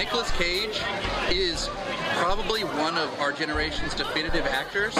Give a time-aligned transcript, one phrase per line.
[0.00, 0.80] Nicolas Cage
[1.30, 1.68] is
[2.14, 4.94] probably one of our generation's definitive actors.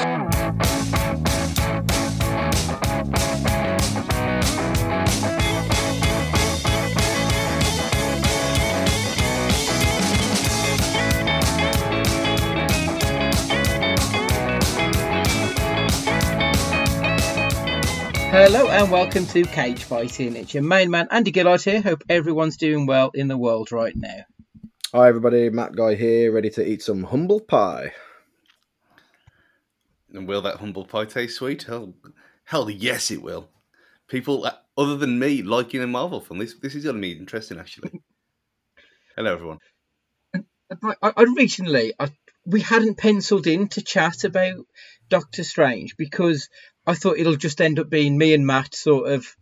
[18.28, 20.36] Hello and welcome to Cage Fighting.
[20.36, 21.80] It's your main man Andy Gillard here.
[21.80, 24.26] Hope everyone's doing well in the world right now.
[24.92, 27.92] Hi everybody, Matt Guy here, ready to eat some humble pie.
[30.12, 31.62] And will that humble pie taste sweet?
[31.62, 31.94] Hell,
[32.42, 33.48] hell yes, it will.
[34.08, 36.40] People uh, other than me liking a Marvel film.
[36.40, 38.00] This this is going to be interesting, actually.
[39.16, 39.58] Hello, everyone.
[40.34, 42.08] I, I recently, I,
[42.44, 44.66] we hadn't penciled in to chat about
[45.08, 46.48] Doctor Strange because
[46.84, 49.36] I thought it'll just end up being me and Matt sort of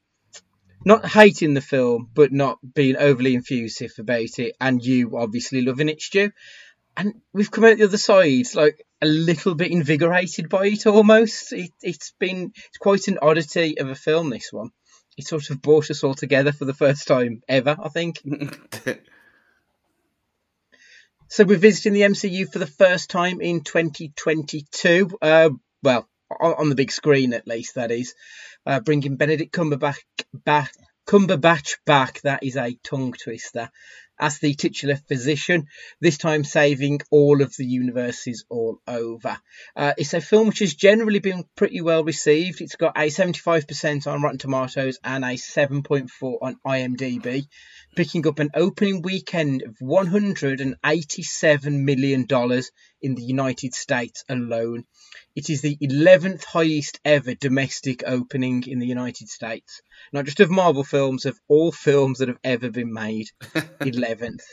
[0.88, 5.90] not hating the film, but not being overly effusive about it, and you obviously loving
[5.90, 6.32] it, Stu.
[6.96, 11.52] And we've come out the other side like a little bit invigorated by it almost.
[11.52, 14.70] It, it's been it's quite an oddity of a film, this one.
[15.18, 18.22] It sort of brought us all together for the first time ever, I think.
[21.28, 25.18] so we're visiting the MCU for the first time in 2022.
[25.20, 25.50] Uh,
[25.82, 28.14] well, on the big screen at least, that is.
[28.68, 29.96] Uh, bringing Benedict Cumberbatch
[30.34, 30.70] back,
[31.06, 33.70] Cumberbatch back, that is a tongue twister,
[34.20, 35.68] as the titular physician,
[36.02, 39.38] this time saving all of the universes all over.
[39.74, 42.60] Uh, it's a film which has generally been pretty well received.
[42.60, 47.46] It's got a 75% on Rotten Tomatoes and a 7.4 on IMDb,
[47.98, 52.26] picking up an opening weekend of $187 million
[53.02, 54.84] in the United States alone.
[55.34, 59.82] It is the 11th highest ever domestic opening in the United States.
[60.12, 63.26] Not just of Marvel films, of all films that have ever been made.
[63.80, 64.44] 11th.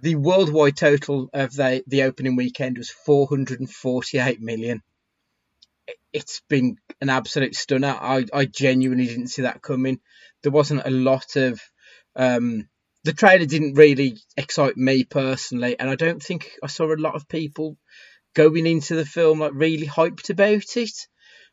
[0.00, 4.80] The worldwide total of the, the opening weekend was 448 million.
[6.14, 7.94] It's been an absolute stunner.
[8.00, 10.00] I, I genuinely didn't see that coming.
[10.42, 11.60] There wasn't a lot of.
[12.14, 12.68] Um,
[13.04, 17.14] the trailer didn't really excite me personally, and I don't think I saw a lot
[17.14, 17.76] of people
[18.34, 21.06] going into the film like really hyped about it.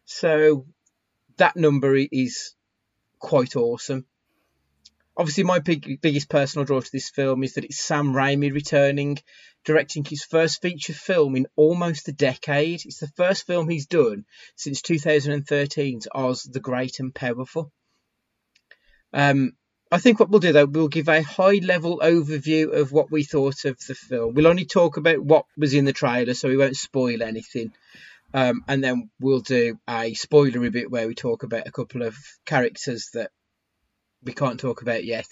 [0.06, 0.66] So
[1.38, 2.56] that number is
[3.20, 4.06] quite awesome.
[5.18, 9.18] Obviously, my big, biggest personal draw to this film is that it's Sam Raimi returning,
[9.66, 12.86] directing his first feature film in almost a decade.
[12.86, 14.26] It's the first film he's done
[14.56, 17.72] since 2013's Oz the Great and Powerful.
[19.12, 19.54] Um,
[19.92, 23.24] I think what we'll do though, we'll give a high level overview of what we
[23.24, 24.36] thought of the film.
[24.36, 27.74] We'll only talk about what was in the trailer, so we won't spoil anything.
[28.32, 32.16] Um, and then we'll do a spoilery bit where we talk about a couple of
[32.46, 33.32] characters that
[34.24, 35.28] we can't talk about yet.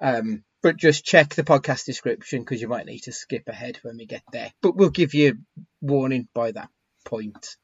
[0.00, 3.98] Um, but just check the podcast description because you might need to skip ahead when
[3.98, 4.52] we get there.
[4.60, 5.38] But we'll give you
[5.80, 6.70] warning by that
[7.04, 7.56] point.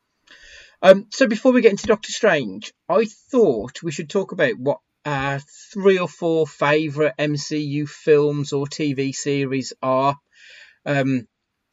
[0.83, 4.79] Um, so before we get into Doctor Strange, I thought we should talk about what
[5.05, 5.39] uh,
[5.73, 10.17] three or four favourite MCU films or TV series are.
[10.85, 11.27] Um,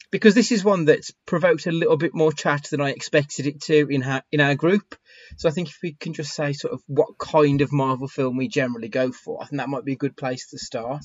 [0.09, 3.61] because this is one that's provoked a little bit more chat than I expected it
[3.63, 4.95] to in our, in our group.
[5.35, 8.37] So I think if we can just say sort of what kind of Marvel film
[8.37, 11.03] we generally go for, I think that might be a good place to start.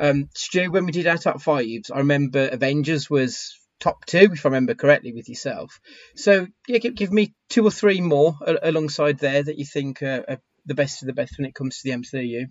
[0.00, 4.44] Um, Stu, when we did our top fives, I remember Avengers was top two, if
[4.44, 5.80] I remember correctly, with yourself.
[6.16, 10.24] So yeah, give, give me two or three more alongside there that you think are,
[10.28, 12.44] are the best of the best when it comes to the MCU.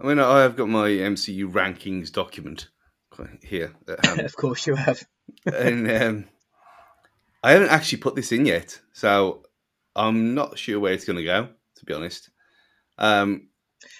[0.00, 2.68] I mean, I have got my MCU rankings document
[3.42, 3.72] here.
[3.86, 5.04] of course, you have.
[5.44, 6.24] and um,
[7.42, 9.42] I haven't actually put this in yet, so
[9.94, 11.48] I'm not sure where it's going to go.
[11.76, 12.30] To be honest.
[12.96, 13.48] Um,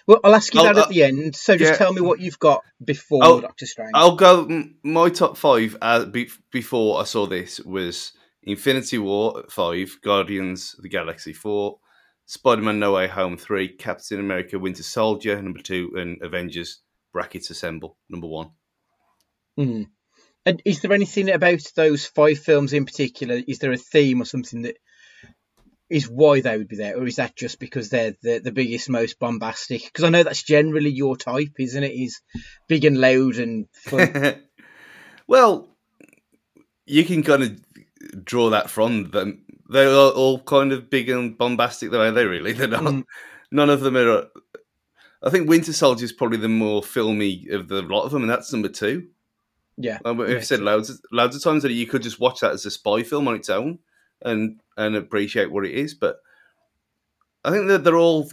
[0.07, 1.37] well, I'll ask you I'll, that at the end.
[1.37, 3.93] So just yeah, tell me what you've got before I'll, Doctor Strange.
[3.95, 4.65] I'll go.
[4.83, 8.13] My top five uh, be, before I saw this was
[8.43, 11.79] Infinity War five, Guardians of the Galaxy four,
[12.29, 17.49] Spider Man No Way Home three, Captain America Winter Soldier number two, and Avengers brackets
[17.49, 18.51] assemble number one.
[19.59, 19.87] Mm.
[20.45, 23.41] And is there anything about those five films in particular?
[23.49, 24.77] Is there a theme or something that
[25.89, 28.91] is why they would be there, or is that just because they're the, the biggest,
[28.91, 29.85] most bombastic?
[29.85, 31.93] Because I know that's generally your type, isn't it?
[31.93, 32.21] Is
[32.69, 34.43] big and loud and fun.
[35.27, 35.75] well,
[36.85, 39.47] you can kind of draw that from them.
[39.69, 42.25] They're all kind of big and bombastic, though, are they?
[42.25, 42.85] Really, they're not.
[42.85, 43.05] Mm.
[43.51, 44.27] None of them are.
[45.23, 48.31] I think Winter Soldier is probably the more filmy of the lot of them, and
[48.31, 49.09] that's number two.
[49.77, 52.67] Yeah, um, we've said loads, loads of times that you could just watch that as
[52.67, 53.79] a spy film on its own
[54.23, 55.95] and and appreciate what it is.
[55.95, 56.17] But
[57.45, 58.31] I think that they're all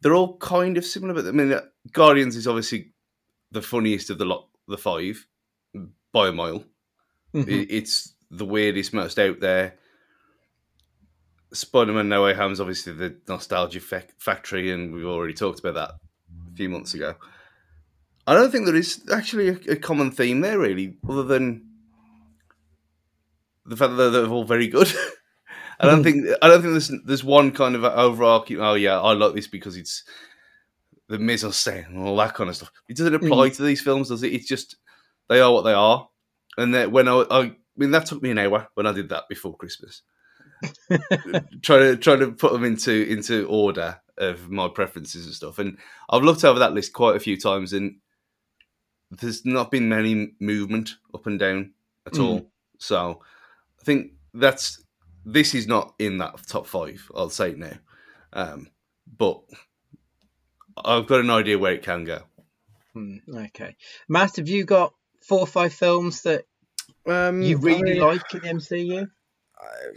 [0.00, 1.14] they're all kind of similar.
[1.14, 1.58] But I mean,
[1.92, 2.92] Guardians is obviously
[3.52, 5.26] the funniest of the lot the five
[6.12, 6.64] by a mile.
[7.34, 7.48] Mhm.
[7.48, 9.78] It, it's the weirdest, most out there.
[11.52, 15.74] Spider-Man: No Way Home is obviously the nostalgia fac- factory, and we've already talked about
[15.74, 15.90] that
[16.52, 17.14] a few months ago.
[18.26, 21.66] I don't think there is actually a, a common theme there, really, other than
[23.64, 24.92] the fact that they're all very good.
[25.80, 28.60] I don't think I don't think there's there's one kind of overarching.
[28.60, 30.04] Oh yeah, I like this because it's
[31.08, 32.72] the mise en scène and all that kind of stuff.
[32.88, 33.56] It doesn't apply mm.
[33.56, 34.32] to these films, does it?
[34.32, 34.76] It's just
[35.28, 36.08] they are what they are.
[36.58, 39.10] And then when I, I, I mean, that took me an hour when I did
[39.10, 40.02] that before Christmas,
[41.62, 45.58] trying to try to put them into into order of my preferences and stuff.
[45.58, 47.96] And I've looked over that list quite a few times, and
[49.10, 51.72] there's not been many movement up and down
[52.06, 52.20] at Mm.
[52.20, 52.50] all.
[52.78, 53.22] So
[53.80, 54.82] I think that's
[55.24, 57.10] this is not in that top five.
[57.14, 57.72] I'll say it now,
[58.32, 58.68] um,
[59.18, 59.42] but
[60.84, 62.22] I've got an idea where it can go.
[62.94, 63.76] Hmm, okay,
[64.08, 64.94] Matt, have you got
[65.26, 66.44] four or five films that
[67.06, 69.06] Um, you I really mean, like in the MCU?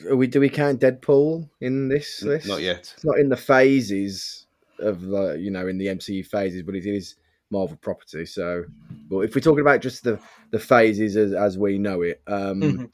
[0.10, 2.48] Are we do we count Deadpool in this list?
[2.48, 2.92] Not yet.
[2.96, 4.48] It's not in the phases
[4.80, 7.16] of the you know in the MCU phases, but it is
[7.52, 8.26] Marvel property.
[8.26, 8.64] So,
[9.10, 10.20] but if we're talking about just the
[10.52, 12.92] the phases as, as we know it, um, Mhm.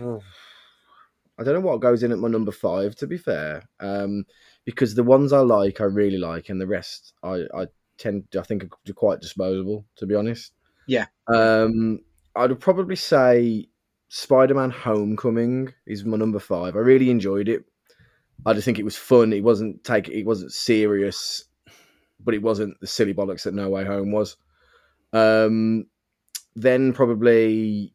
[0.00, 0.22] oh,
[1.38, 2.96] I don't know what goes in at my number five.
[2.96, 4.24] To be fair, um,
[4.64, 7.66] because the ones I like, I really like, and the rest, I I
[7.98, 9.84] tend I think are quite disposable.
[9.96, 10.52] To be honest,
[10.86, 11.06] Yeah.
[11.26, 12.00] Um,
[12.34, 13.68] I'd probably say
[14.08, 16.76] Spider-Man: Homecoming is my number five.
[16.76, 17.64] I really enjoyed it.
[18.46, 19.32] I just think it was fun.
[19.32, 20.08] It wasn't take.
[20.08, 21.44] It wasn't serious,
[22.20, 24.36] but it wasn't the silly bollocks that No Way Home was.
[25.12, 25.86] Um,
[26.54, 27.92] then probably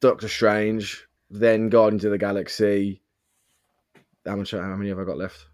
[0.00, 1.06] Doctor Strange.
[1.30, 3.00] Then Guardians of the Galaxy.
[4.26, 4.50] How much?
[4.50, 5.46] How many have I got left?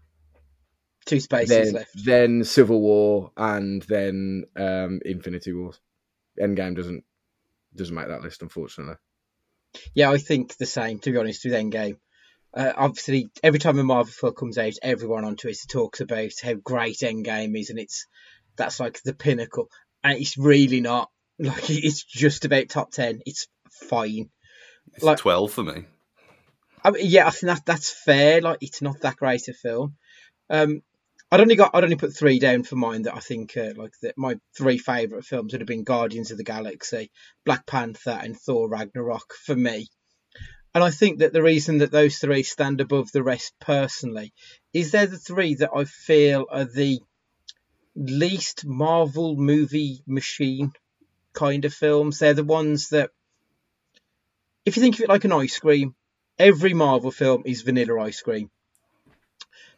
[1.05, 2.05] Two spaces then, left.
[2.05, 5.79] then Civil War, and then um, Infinity Wars.
[6.39, 7.03] Endgame doesn't
[7.75, 8.95] doesn't make that list, unfortunately.
[9.93, 10.99] Yeah, I think the same.
[10.99, 11.97] To be honest, with Endgame.
[12.53, 16.53] Uh, obviously, every time a Marvel film comes out, everyone on Twitter talks about how
[16.55, 18.07] great Endgame is, and it's
[18.55, 19.69] that's like the pinnacle,
[20.03, 21.09] and it's really not.
[21.41, 23.21] Like it's just about top ten.
[23.25, 24.29] It's fine.
[24.93, 25.85] It's Like- twelve for me.
[26.83, 28.41] I mean, yeah, I think that that's fair.
[28.41, 29.95] Like it's not that great a film.
[30.49, 30.81] Um,
[31.31, 33.93] I'd only got I'd only put three down for mine that I think uh, like
[34.17, 37.11] my three favourite films would have been Guardians of the Galaxy,
[37.45, 39.87] Black Panther, and Thor Ragnarok for me.
[40.73, 44.33] And I think that the reason that those three stand above the rest personally
[44.73, 46.99] is they're the three that I feel are the
[47.95, 50.71] least Marvel movie machine
[51.33, 52.19] kind of films.
[52.19, 53.09] They're the ones that,
[54.65, 55.95] if you think of it like an ice cream,
[56.37, 58.49] every Marvel film is vanilla ice cream.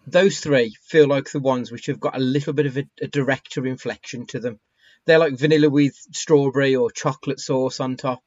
[0.07, 3.07] Those three feel like the ones which have got a little bit of a, a
[3.07, 4.59] director inflection to them.
[5.05, 8.23] They're like vanilla with strawberry or chocolate sauce on top.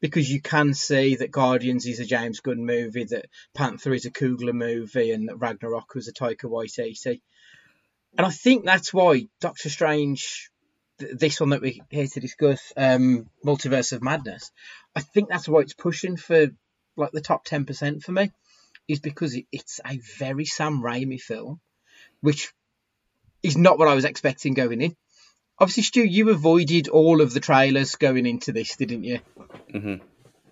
[0.00, 4.10] Because you can see that Guardians is a James Gunn movie, that Panther is a
[4.10, 7.22] Coogler movie, and that Ragnarok was a Taika Waititi.
[8.18, 10.50] And I think that's why Doctor Strange,
[10.98, 14.50] th- this one that we're here to discuss, um, Multiverse of Madness,
[14.94, 16.48] I think that's why it's pushing for
[16.96, 18.30] like the top ten percent for me,
[18.88, 21.60] is because it's a very Sam Raimi film,
[22.20, 22.52] which
[23.42, 24.96] is not what I was expecting going in.
[25.58, 29.20] Obviously, Stu, you avoided all of the trailers going into this, didn't you?
[29.72, 30.04] Mm-hmm.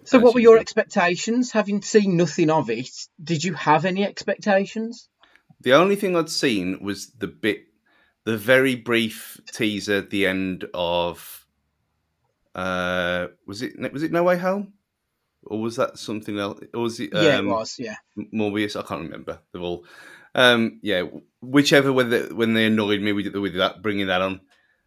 [0.05, 1.53] So, As what were your expectations?
[1.53, 2.91] Having seen nothing of it,
[3.23, 5.09] did you have any expectations?
[5.61, 7.65] The only thing I'd seen was the bit,
[8.25, 11.47] the very brief teaser at the end of.
[12.55, 14.75] Uh, was it was it No Way Home,
[15.45, 16.61] or was that something else?
[16.75, 17.11] Or was it?
[17.13, 17.77] yeah, it um, was.
[17.79, 17.97] Yeah.
[18.33, 18.79] Morbius.
[18.79, 19.41] I can't remember.
[19.53, 19.85] They're all,
[20.35, 21.05] um, yeah,
[21.41, 21.93] whichever.
[21.93, 24.41] When they, when they annoyed me with with that, bringing that on,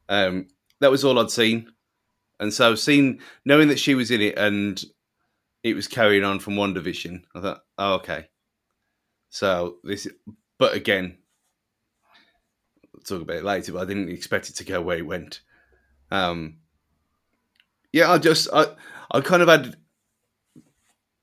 [0.10, 0.48] um,
[0.80, 1.72] that was all I'd seen,
[2.40, 4.84] and so seeing knowing that she was in it and
[5.64, 8.28] it was carrying on from WandaVision, I thought, oh, okay.
[9.30, 10.08] So this,
[10.58, 11.18] but again,
[12.94, 13.74] we'll talk about it later.
[13.74, 15.42] But I didn't expect it to go where it went.
[16.12, 16.58] Um,
[17.92, 18.68] yeah, I just I
[19.12, 19.76] I kind of had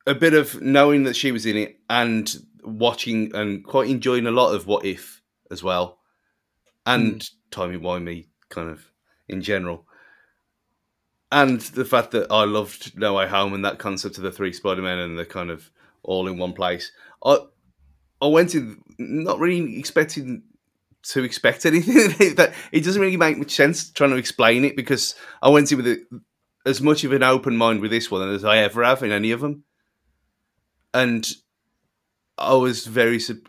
[0.06, 4.30] a bit of knowing that she was in it and watching and quite enjoying a
[4.30, 5.98] lot of What If as well,
[6.86, 7.50] and hmm.
[7.50, 8.90] Timey Wimey kind of
[9.28, 9.86] in general,
[11.30, 14.52] and the fact that I loved No Way Home and that concept of the three
[14.52, 15.70] Spider Men and the kind of
[16.02, 16.92] all in one place.
[17.24, 17.38] I
[18.20, 20.42] I went in not really expecting
[21.04, 21.94] to expect anything
[22.36, 22.52] that.
[22.70, 25.86] It doesn't really make much sense trying to explain it because I went in with
[25.86, 26.00] it
[26.64, 29.32] as much of an open mind with this one as I ever have in any
[29.32, 29.64] of them,
[30.94, 31.26] and
[32.38, 33.48] I was very sup-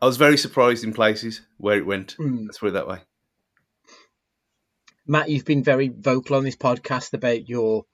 [0.00, 2.16] I was very surprised in places where it went.
[2.18, 2.46] Mm.
[2.46, 2.98] Let's put it that way.
[5.06, 7.84] Matt, you've been very vocal on this podcast about your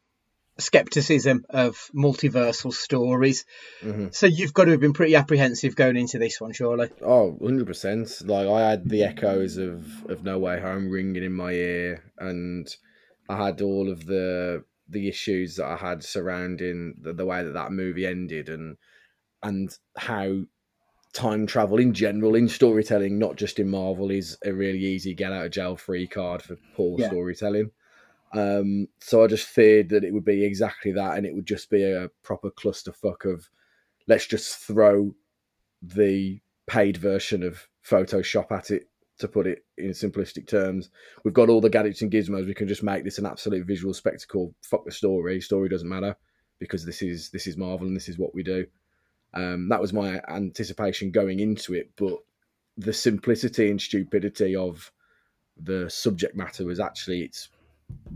[0.59, 3.45] skepticism of multiversal stories.
[3.83, 4.09] Mm-hmm.
[4.13, 6.89] So you've got to have been pretty apprehensive going into this one, surely.
[7.03, 8.27] Oh, 100%.
[8.27, 12.69] Like, I had the echoes of, of No Way Home ringing in my ear, and
[13.29, 17.55] I had all of the the issues that I had surrounding the, the way that
[17.55, 18.77] that movie ended and
[19.43, 20.43] and how
[21.12, 25.33] time travel in general in storytelling, not just in Marvel, is a really easy get
[25.33, 27.09] out of jail free card for poor Yeah.
[27.09, 27.71] storytelling.
[28.35, 31.69] Um, so I just feared that it would be exactly that, and it would just
[31.69, 33.49] be a proper clusterfuck of
[34.09, 35.15] let's just throw
[35.83, 38.89] the paid version of Photoshop at it,
[39.23, 40.91] to put it in simplistic terms.
[41.25, 42.47] We've got all the gadgets and gizmos.
[42.47, 44.55] We can just make this an absolute visual spectacle.
[44.62, 45.41] Fuck the story.
[45.41, 46.14] Story doesn't matter
[46.59, 48.67] because this is this is Marvel and this is what we do.
[49.35, 52.19] Um, that was my anticipation going into it, but
[52.76, 54.93] the simplicity and stupidity of
[55.57, 57.49] the subject matter was actually its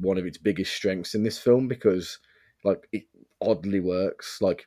[0.01, 2.19] one of its biggest strengths in this film because
[2.65, 3.05] like it
[3.41, 4.67] oddly works like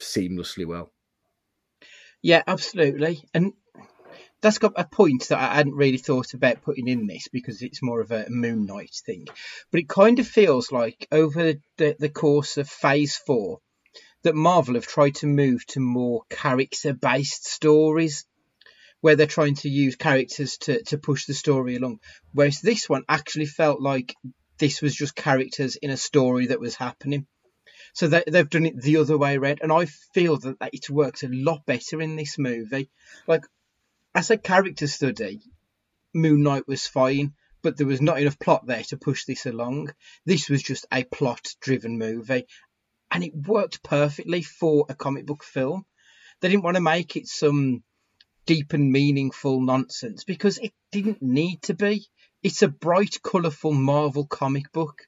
[0.00, 0.92] seamlessly well.
[2.22, 3.22] Yeah, absolutely.
[3.34, 3.52] And
[4.40, 7.82] that's got a point that I hadn't really thought about putting in this because it's
[7.82, 9.26] more of a Moon Knight thing.
[9.70, 13.58] But it kind of feels like over the, the course of Phase 4
[14.22, 18.24] that Marvel have tried to move to more character based stories
[19.00, 22.00] where they're trying to use characters to, to push the story along.
[22.32, 24.14] Whereas this one actually felt like
[24.58, 27.26] this was just characters in a story that was happening.
[27.92, 30.90] So they, they've done it the other way around, and I feel that that it
[30.90, 32.90] works a lot better in this movie.
[33.26, 33.42] Like
[34.16, 35.42] as a character study,
[36.14, 39.92] Moon Knight was fine, but there was not enough plot there to push this along.
[40.24, 42.46] This was just a plot-driven movie,
[43.10, 45.84] and it worked perfectly for a comic book film.
[46.40, 47.84] They didn't want to make it some
[48.46, 52.06] deep and meaningful nonsense because it didn't need to be.
[52.42, 55.02] It's a bright, colourful Marvel comic book.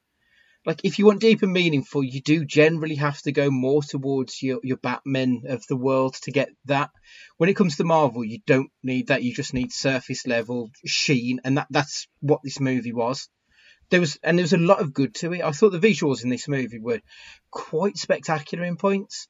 [0.68, 4.42] Like, if you want deep and meaningful, you do generally have to go more towards
[4.42, 6.90] your, your Batman of the world to get that.
[7.38, 9.22] When it comes to Marvel, you don't need that.
[9.22, 13.30] You just need surface level sheen, and that, that's what this movie was.
[13.88, 15.42] There was, and there was a lot of good to it.
[15.42, 17.00] I thought the visuals in this movie were
[17.50, 19.26] quite spectacular in points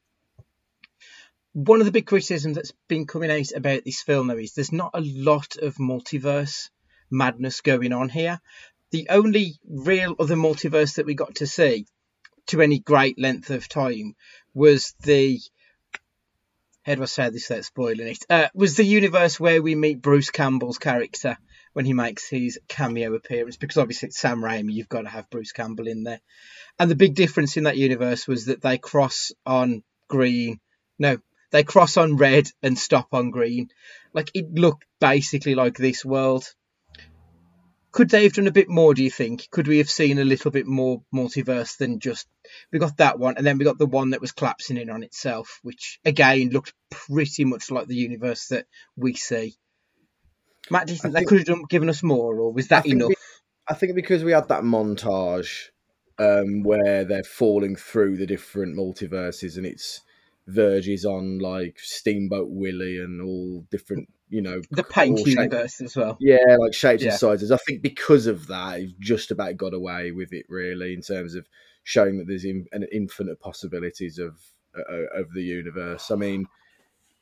[1.52, 4.71] one of the big criticisms that's been coming out about this film though is there's
[4.71, 6.68] not a lot of multiverse
[7.11, 8.40] madness going on here.
[8.90, 11.87] The only real other multiverse that we got to see
[12.47, 14.14] to any great length of time
[14.54, 15.40] was the
[16.88, 18.25] how do I say this without spoiling it?
[18.30, 21.37] Uh, was the universe where we meet Bruce Campbell's character
[21.75, 25.28] when he makes his cameo appearance because obviously it's Sam Raimi, you've got to have
[25.28, 26.21] Bruce Campbell in there.
[26.78, 30.61] And the big difference in that universe was that they cross on green.
[30.99, 31.18] No,
[31.50, 33.68] they cross on red and stop on green.
[34.14, 36.45] Like it looked basically like this world.
[37.90, 39.49] Could they have done a bit more, do you think?
[39.50, 42.26] Could we have seen a little bit more multiverse than just
[42.71, 45.02] we got that one and then we got the one that was collapsing in on
[45.02, 48.66] itself, which again looked pretty much like the universe that
[48.97, 49.54] we see.
[50.71, 52.68] Matt, do you think, I they think- could have done, given us more, or was
[52.68, 53.09] that I enough?
[53.09, 53.14] we-
[53.66, 55.68] I think because we had that montage
[56.18, 60.00] um, where they're falling through the different multiverses and it's
[60.47, 66.17] verges on like Steamboat Willie and all different, you know, the paint universe as well.
[66.21, 67.11] Yeah, like shapes Yeah.
[67.11, 67.51] and sizes.
[67.51, 71.35] I think because of that, he's just about got away with it, really, in terms
[71.35, 71.49] of
[71.83, 74.39] showing that there's in, an infinite possibilities of
[74.77, 76.11] uh, of the universe.
[76.11, 76.47] I mean,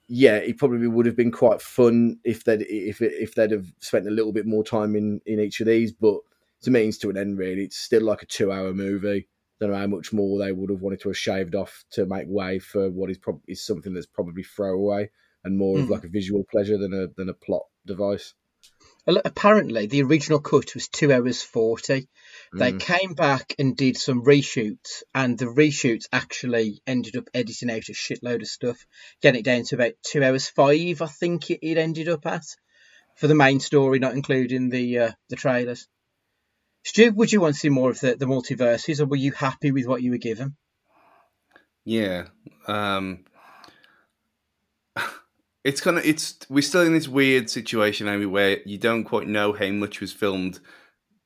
[0.09, 4.07] yeah, it probably would have been quite fun if they'd if if they'd have spent
[4.07, 6.19] a little bit more time in in each of these, but
[6.59, 7.39] it's a means to an end.
[7.39, 9.29] Really, it's still like a two hour movie.
[9.59, 12.27] Don't know how much more they would have wanted to have shaved off to make
[12.29, 15.09] way for what is probably is something that's probably throwaway
[15.47, 15.91] and more of Mhm.
[15.91, 18.35] like a visual pleasure than a than a plot device.
[19.07, 22.09] Apparently, the original cut was two hours forty.
[22.53, 22.81] They Mm.
[22.81, 27.93] came back and did some reshoots, and the reshoots actually ended up editing out a
[27.93, 28.85] shitload of stuff,
[29.23, 31.01] getting it down to about two hours five.
[31.01, 32.45] I think it, it ended up at
[33.15, 35.87] for the main story, not including the uh, the trailers.
[36.83, 39.71] Stu, would you want to see more of the, the multiverses, or were you happy
[39.71, 40.57] with what you were given?
[41.85, 42.27] Yeah.
[42.67, 43.25] Um,
[45.67, 49.27] it's kind of it's we're still in this weird situation, Amy, where you don't quite
[49.27, 50.61] know how much was filmed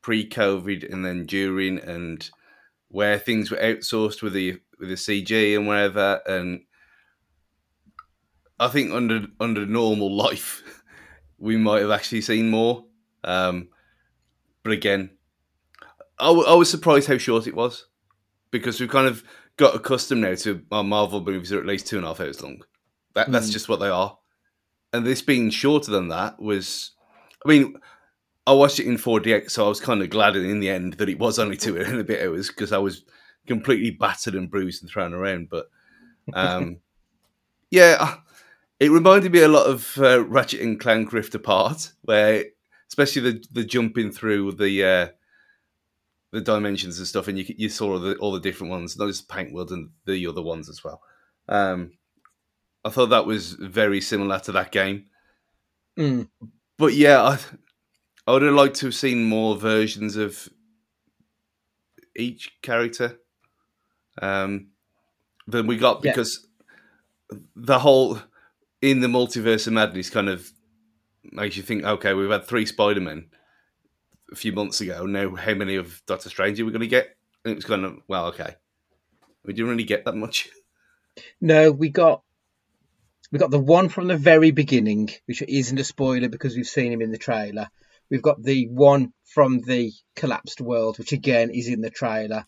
[0.02, 2.30] pre-COVID and then during, and
[2.88, 6.20] where things were outsourced with the with the CG and wherever.
[6.26, 6.62] And
[8.58, 10.62] I think under under normal life,
[11.38, 12.84] we might have actually seen more.
[13.24, 13.68] Um,
[14.62, 15.10] but again,
[16.18, 17.86] I, w- I was surprised how short it was
[18.50, 19.22] because we've kind of
[19.58, 22.42] got accustomed now to our Marvel movies are at least two and a half hours
[22.42, 22.62] long.
[23.14, 23.52] That that's Mm.
[23.52, 24.16] just what they are.
[24.92, 26.92] And this being shorter than that was,
[27.44, 27.76] I mean,
[28.46, 31.08] I watched it in 4DX, so I was kind of glad in the end that
[31.08, 33.04] it was only two and a bit hours because I was
[33.46, 35.48] completely battered and bruised and thrown around.
[35.48, 35.66] But
[36.32, 36.78] um,
[37.70, 38.16] yeah, uh,
[38.78, 42.44] it reminded me a lot of uh, Ratchet and Clank Rift Apart, where
[42.88, 45.08] especially the the jumping through the uh,
[46.32, 49.08] the dimensions and stuff, and you you saw all the all the different ones, not
[49.08, 51.02] just Paint World and the other ones as well.
[51.48, 51.92] Um,
[52.84, 55.06] I thought that was very similar to that game.
[55.98, 56.28] Mm.
[56.78, 57.38] But yeah, I,
[58.26, 60.48] I would have liked to have seen more versions of
[62.16, 63.18] each character
[64.20, 64.68] um,
[65.46, 66.12] than we got Yeah.
[66.12, 66.46] because
[67.54, 68.18] the whole
[68.82, 70.50] in the multiverse of madness kind of
[71.32, 71.84] makes you think.
[71.84, 73.26] Okay, we've had three Spider Men
[74.32, 75.06] a few months ago.
[75.06, 77.16] Now, how many of Doctor Strange are we going to get?
[77.44, 78.54] And it was kind of well, okay.
[79.44, 80.48] We didn't really get that much.
[81.40, 82.22] No, we got
[83.32, 86.92] we got the one from the very beginning, which isn't a spoiler because we've seen
[86.92, 87.68] him in the trailer.
[88.10, 92.44] We've got the one from the collapsed world, which again is in the trailer,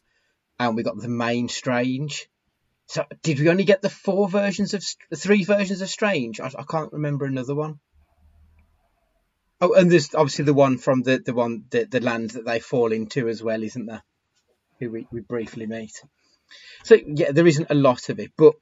[0.59, 2.29] and we got the main Strange.
[2.87, 4.85] So, did we only get the four versions of
[5.17, 6.41] three versions of Strange?
[6.41, 7.79] I, I can't remember another one.
[9.61, 12.59] Oh, and there's obviously the one from the the one the, the land that they
[12.59, 14.03] fall into as well, isn't there?
[14.81, 16.03] Who we, we briefly meet.
[16.83, 18.55] So yeah, there isn't a lot of it, but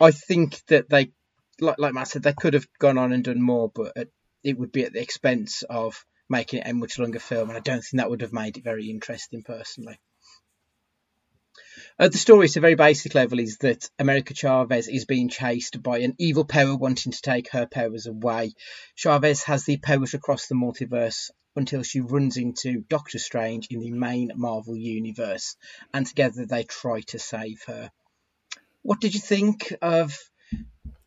[0.00, 1.12] I think that they,
[1.60, 4.12] like like Matt said, they could have gone on and done more, but it,
[4.42, 7.60] it would be at the expense of making it a much longer film, and I
[7.60, 9.98] don't think that would have made it very interesting personally.
[11.98, 15.82] Uh, the story, at a very basic level, is that America Chavez is being chased
[15.82, 18.54] by an evil power wanting to take her powers away.
[18.94, 23.90] Chavez has the powers across the multiverse until she runs into Doctor Strange in the
[23.90, 25.56] main Marvel universe,
[25.92, 27.90] and together they try to save her.
[28.82, 30.16] What did you think of?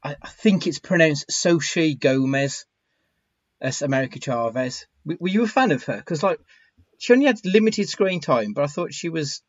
[0.03, 2.65] I, I think it's pronounced Sochi Gomez
[3.61, 4.85] as America Chavez.
[5.05, 5.97] W- were you a fan of her?
[5.97, 6.39] Because like
[6.99, 9.41] she only had limited screen time, but I thought she was.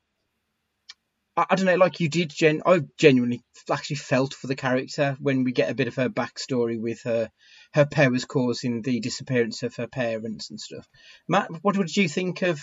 [1.37, 2.63] I, I don't know, like you did, Jen.
[2.65, 6.81] I genuinely actually felt for the character when we get a bit of her backstory
[6.81, 7.31] with her
[7.73, 10.89] her powers causing the disappearance of her parents and stuff.
[11.29, 12.61] Matt, what did you think of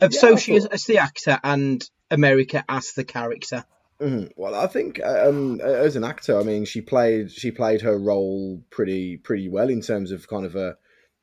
[0.00, 3.64] of Yeah, Sochi as, as the actor and America as the character?
[4.00, 4.32] Mhm.
[4.36, 8.62] Well, I think um, as an actor, I mean, she played she played her role
[8.70, 10.76] pretty pretty well in terms of kind of a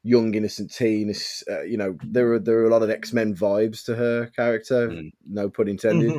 [0.04, 1.12] young innocent teen.
[1.50, 4.28] Uh, you know, there are there are a lot of X Men vibes to her
[4.28, 5.12] character, Mm.
[5.28, 6.12] no pun intended.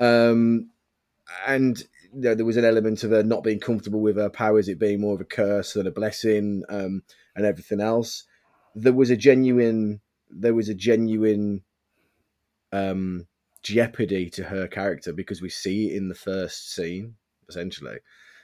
[0.00, 0.30] Mhm.
[0.30, 0.70] Um,
[1.46, 1.78] and
[2.12, 4.78] you know, there was an element of her not being comfortable with her powers, it
[4.80, 7.02] being more of a curse than a blessing, um,
[7.36, 8.24] and everything else.
[8.74, 11.62] There was a genuine, there was a genuine
[12.72, 13.26] um,
[13.62, 17.14] jeopardy to her character because we see it in the first scene,
[17.48, 17.98] essentially.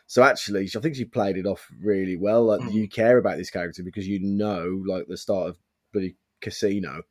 [0.07, 2.45] So actually, I think she played it off really well.
[2.45, 2.73] Like Mm.
[2.73, 5.59] you care about this character because you know, like the start of
[5.93, 7.03] bloody Casino,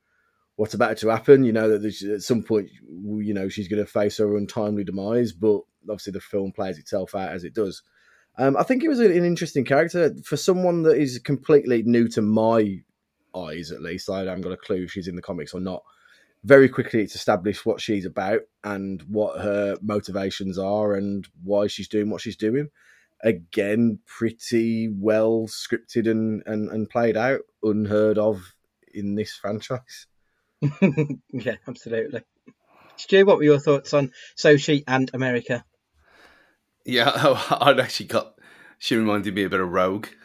[0.56, 1.43] what's about to happen.
[1.43, 5.32] You know that at some point, you know she's going to face her untimely demise.
[5.32, 7.84] But obviously, the film plays itself out as it does.
[8.39, 12.22] Um, I think it was an interesting character for someone that is completely new to
[12.22, 12.82] my
[13.36, 14.10] eyes, at least.
[14.10, 15.84] I haven't got a clue if she's in the comics or not.
[16.43, 21.88] Very quickly, it's established what she's about and what her motivations are and why she's
[21.88, 22.69] doing what she's doing.
[23.23, 28.54] Again, pretty well scripted and, and, and played out, unheard of
[28.93, 30.08] in this franchise.
[31.32, 32.21] yeah, absolutely.
[32.97, 35.63] Stu, what were your thoughts on Sochi and America?
[36.86, 37.12] Yeah,
[37.52, 38.34] I'd actually got.
[38.80, 40.08] She reminded me a bit of Rogue.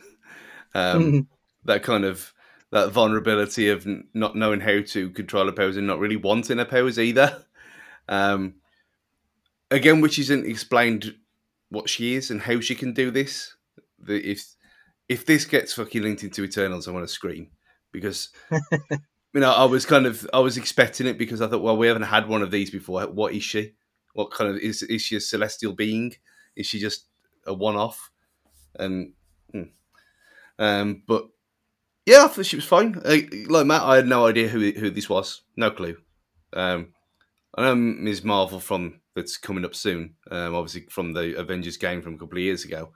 [0.75, 1.29] Um,
[1.66, 2.32] that kind of
[2.73, 6.59] that vulnerability of n- not knowing how to control her powers and not really wanting
[6.59, 7.45] her powers either.
[8.09, 8.55] Um,
[9.71, 11.15] again, which isn't explained
[11.69, 13.55] what she is and how she can do this.
[13.99, 14.45] The, if
[15.09, 17.51] if this gets fucking linked into Eternals, I want to scream
[17.93, 18.31] because
[18.73, 21.87] you know I was kind of I was expecting it because I thought, well, we
[21.87, 23.03] haven't had one of these before.
[23.03, 23.75] What is she?
[24.15, 26.15] What kind of is is she a celestial being?
[26.57, 27.07] Is she just
[27.47, 28.11] a one off?
[28.79, 29.13] And
[29.53, 29.63] hmm.
[30.59, 31.29] um, but
[32.07, 33.01] yeah, I thought she was fine.
[33.05, 33.17] Uh,
[33.49, 35.43] like Matt, I had no idea who who this was.
[35.57, 35.97] No clue.
[36.53, 36.93] Um,
[37.57, 38.25] I know Ms.
[38.25, 40.15] Marvel from that's coming up soon.
[40.31, 42.93] Um, obviously from the Avengers game from a couple of years ago.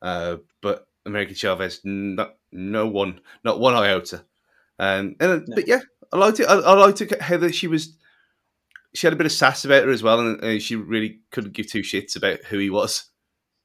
[0.00, 4.24] Uh, but American Chavez, not no one, not one iota.
[4.78, 5.54] Um, and No.
[5.56, 5.80] but yeah,
[6.12, 6.46] I liked it.
[6.48, 7.96] I, I liked it how that she was.
[8.94, 11.52] She had a bit of sass about her as well, and uh, she really couldn't
[11.52, 13.04] give two shits about who he was.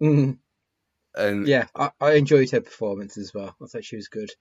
[0.01, 0.39] Mhm.
[1.15, 3.55] And Yeah, I, I enjoyed her performance as well.
[3.61, 4.31] I thought she was good.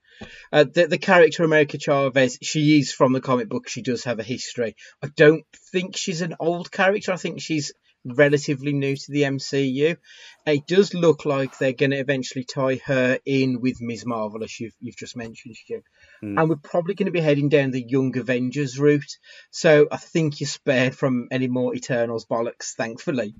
[0.51, 3.67] Uh, the the character America Chavez, she is from the comic book.
[3.67, 4.75] She does have a history.
[5.01, 7.11] I don't think she's an old character.
[7.11, 7.73] I think she's
[8.05, 9.97] relatively new to the MCU.
[10.45, 14.05] It does look like they're going to eventually tie her in with Ms.
[14.05, 15.81] Marvel, as you've, you've just mentioned, Stu.
[16.23, 16.39] Mm.
[16.39, 19.17] And we're probably going to be heading down the Young Avengers route.
[19.51, 23.35] So I think you're spared from any more Eternals bollocks, thankfully.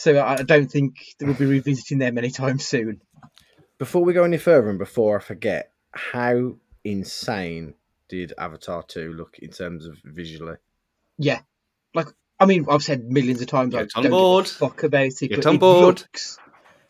[0.00, 3.02] So I I don't think that we'll be revisiting them anytime soon.
[3.78, 7.74] Before we go any further, and before I forget, how insane
[8.08, 10.56] did Avatar 2 look in terms of visually?
[11.18, 11.40] Yeah.
[11.94, 12.08] Like,
[12.38, 14.44] I mean, I've said millions of times, I Get on don't board.
[14.46, 16.00] give a fuck about it, Get but on it board.
[16.00, 16.38] looks,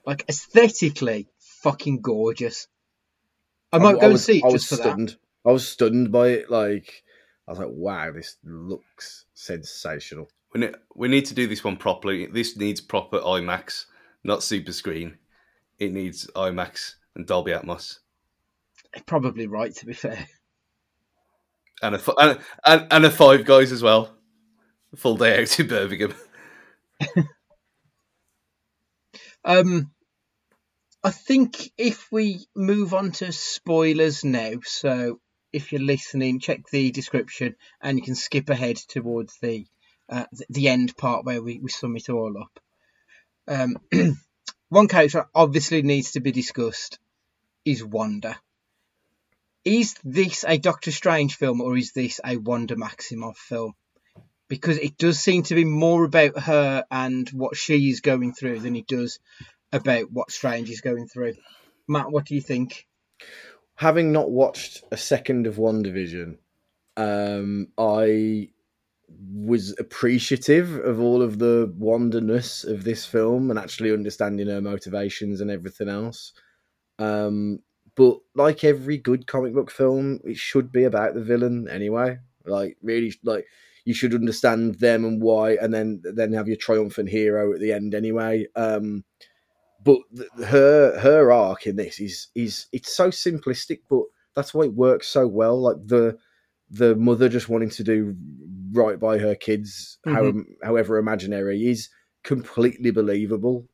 [0.06, 1.28] like, aesthetically
[1.62, 2.68] fucking gorgeous.
[3.72, 4.82] I I- might I go and was- see it I was just for that.
[4.82, 5.16] stunned.
[5.44, 6.50] I was stunned by it.
[6.50, 7.02] Like,
[7.48, 10.28] I was like, wow, this looks sensational.
[10.52, 12.26] We need, we need to do this one properly.
[12.26, 13.86] This needs proper IMAX,
[14.24, 15.18] not super screen.
[15.78, 17.98] It needs IMAX and Dolby Atmos.
[19.06, 20.26] Probably right, to be fair.
[21.82, 24.14] And a, and, and, and a five guys as well.
[24.96, 26.14] Full day out in Birmingham.
[29.44, 29.90] Um,
[31.02, 35.20] I think if we move on to spoilers now, so
[35.52, 39.66] if you're listening, check the description and you can skip ahead towards the
[40.10, 42.60] th- the end part where we, we sum it all up.
[43.48, 43.76] Um,
[44.68, 46.98] one character obviously needs to be discussed
[47.64, 48.36] is Wanda.
[49.64, 53.74] Is this a Doctor Strange film or is this a Wanda Maximoff film?
[54.48, 58.60] Because it does seem to be more about her and what she is going through
[58.60, 59.20] than it does
[59.72, 61.34] about what Strange is going through.
[61.86, 62.86] Matt, what do you think?
[63.76, 66.38] Having not watched a second of WandaVision,
[66.96, 68.50] um, I
[69.18, 75.40] was appreciative of all of the wonderness of this film and actually understanding her motivations
[75.40, 76.32] and everything else.
[76.98, 77.60] Um,
[77.96, 82.18] but like every good comic book film, it should be about the villain anyway.
[82.46, 83.46] Like really, like
[83.84, 87.72] you should understand them and why, and then then have your triumphant hero at the
[87.72, 88.46] end anyway.
[88.56, 89.04] Um,
[89.82, 94.02] but th- her her arc in this is is it's so simplistic, but
[94.34, 95.60] that's why it works so well.
[95.60, 96.16] Like the
[96.70, 98.16] the mother just wanting to do
[98.72, 101.88] right by her kids, how, however imaginary, is
[102.22, 103.66] completely believable.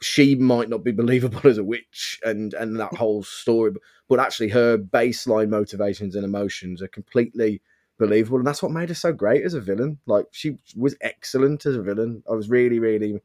[0.00, 4.20] She might not be believable as a witch, and and that whole story, but, but
[4.20, 7.60] actually her baseline motivations and emotions are completely
[7.98, 9.98] believable, and that's what made her so great as a villain.
[10.06, 12.22] Like she was excellent as a villain.
[12.28, 13.20] I was really, really,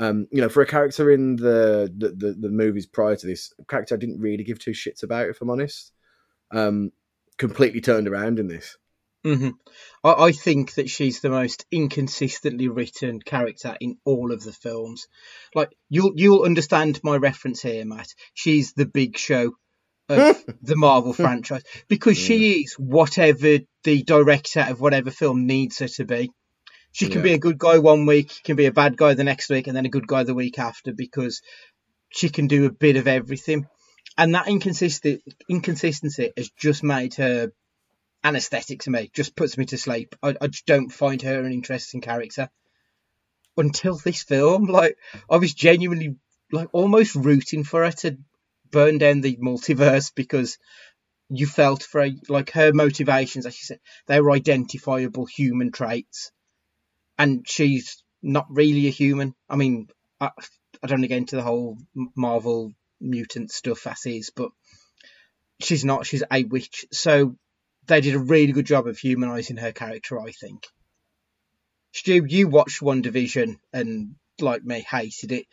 [0.00, 3.52] um, you know, for a character in the the, the the movies prior to this,
[3.58, 5.92] a character I didn't really give two shits about, if I'm honest.
[6.50, 6.92] Um,
[7.36, 8.76] completely turned around in this.
[9.36, 9.50] Hmm
[10.02, 15.06] I, I think that she's the most inconsistently written character in all of the films.
[15.54, 18.08] Like you'll you'll understand my reference here, Matt.
[18.34, 19.52] She's the big show
[20.08, 25.88] of the Marvel franchise because she is whatever the director of whatever film needs her
[25.88, 26.30] to be.
[26.92, 27.24] She can Yeah.
[27.24, 29.76] be a good guy one week, can be a bad guy the next week, and
[29.76, 31.42] then a good guy the week after because
[32.10, 33.66] she can do a bit of everything.
[34.16, 37.52] And that inconsistent inconsistency has just made her
[38.24, 39.10] anesthetic to me.
[39.14, 40.14] Just puts me to sleep.
[40.22, 42.50] I, I just don't find her an interesting character
[43.56, 44.64] until this film.
[44.64, 44.96] Like
[45.30, 46.16] I was genuinely
[46.52, 48.18] like almost rooting for her to
[48.70, 50.58] burn down the multiverse because
[51.30, 56.32] you felt for like her motivations, as you said, they were identifiable human traits,
[57.18, 59.34] and she's not really a human.
[59.48, 59.88] I mean,
[60.20, 60.30] I,
[60.82, 61.76] I don't want to get into the whole
[62.16, 64.50] Marvel mutant stuff as is, but
[65.60, 66.06] she's not.
[66.06, 67.36] She's a witch, so
[67.88, 70.20] they did a really good job of humanizing her character.
[70.20, 70.66] I think.
[71.92, 75.46] Stu, you watched WandaVision and, like me, hated it.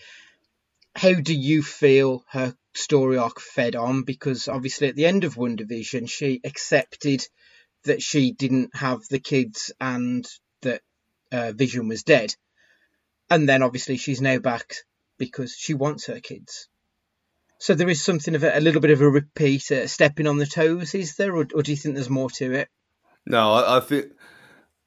[0.94, 4.04] How do you feel her story arc fed on?
[4.04, 7.26] Because obviously, at the end of WandaVision, she accepted
[7.86, 10.28] that she didn't have the kids and
[10.62, 10.82] that
[11.32, 12.36] uh, Vision was dead,
[13.30, 14.76] and then obviously she's now back
[15.18, 16.68] because she wants her kids.
[17.66, 20.38] So there is something of a, a little bit of a repeat, uh, stepping on
[20.38, 22.70] the toes, is there, or, or do you think there's more to it?
[23.26, 24.12] No, I, I think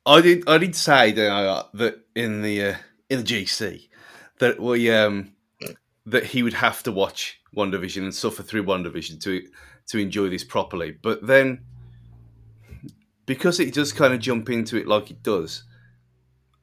[0.07, 0.49] I did.
[0.49, 2.75] I did say that, I, that in the uh,
[3.11, 3.89] in the GC
[4.39, 5.33] that we um
[6.07, 9.49] that he would have to watch WandaVision and suffer through WandaVision to
[9.89, 10.93] to enjoy this properly.
[10.93, 11.65] But then,
[13.27, 15.65] because it does kind of jump into it like it does,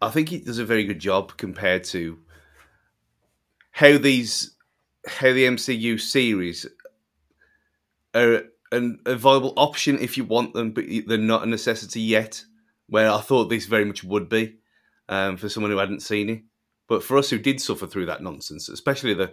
[0.02, 2.20] I think it does a very good job compared to
[3.72, 4.55] how these
[5.08, 6.66] how the MCU series
[8.14, 12.44] are an, a viable option if you want them, but they're not a necessity yet.
[12.88, 14.58] Where I thought this very much would be
[15.10, 16.44] um, for someone who hadn't seen it,
[16.88, 19.32] but for us who did suffer through that nonsense, especially the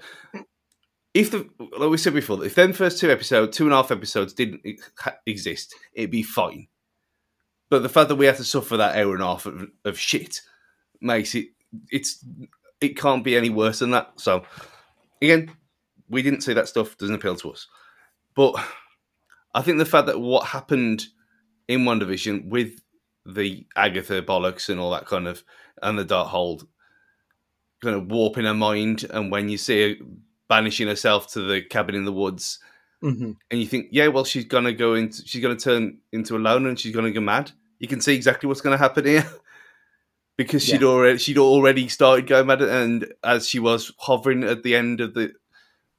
[1.14, 3.90] if the like we said before, if them first two episodes, two and a half
[3.90, 4.62] episodes didn't
[5.26, 6.68] exist, it'd be fine.
[7.68, 9.98] But the fact that we had to suffer that hour and a half of, of
[9.98, 10.40] shit
[11.00, 11.48] makes it
[11.90, 12.24] it's
[12.80, 14.12] it can't be any worse than that.
[14.16, 14.44] So
[15.20, 15.50] again,
[16.12, 16.96] we didn't see that stuff.
[16.98, 17.66] Doesn't appeal to us.
[18.36, 18.54] But
[19.54, 21.06] I think the fact that what happened
[21.66, 22.80] in WandaVision with
[23.26, 25.42] the Agatha bollocks and all that kind of
[25.82, 26.66] and the Darkhold
[27.82, 30.04] kind of warping her mind, and when you see her
[30.48, 32.58] banishing herself to the cabin in the woods,
[33.00, 36.38] hmm and you think, yeah, well, she's gonna go into, she's gonna turn into a
[36.38, 37.50] loner, and she's gonna go mad.
[37.78, 39.26] You can see exactly what's gonna happen here.
[40.38, 40.88] Because she'd Yeah.
[40.88, 45.12] already she'd already started going mad, and as she was hovering at the end of
[45.12, 45.34] the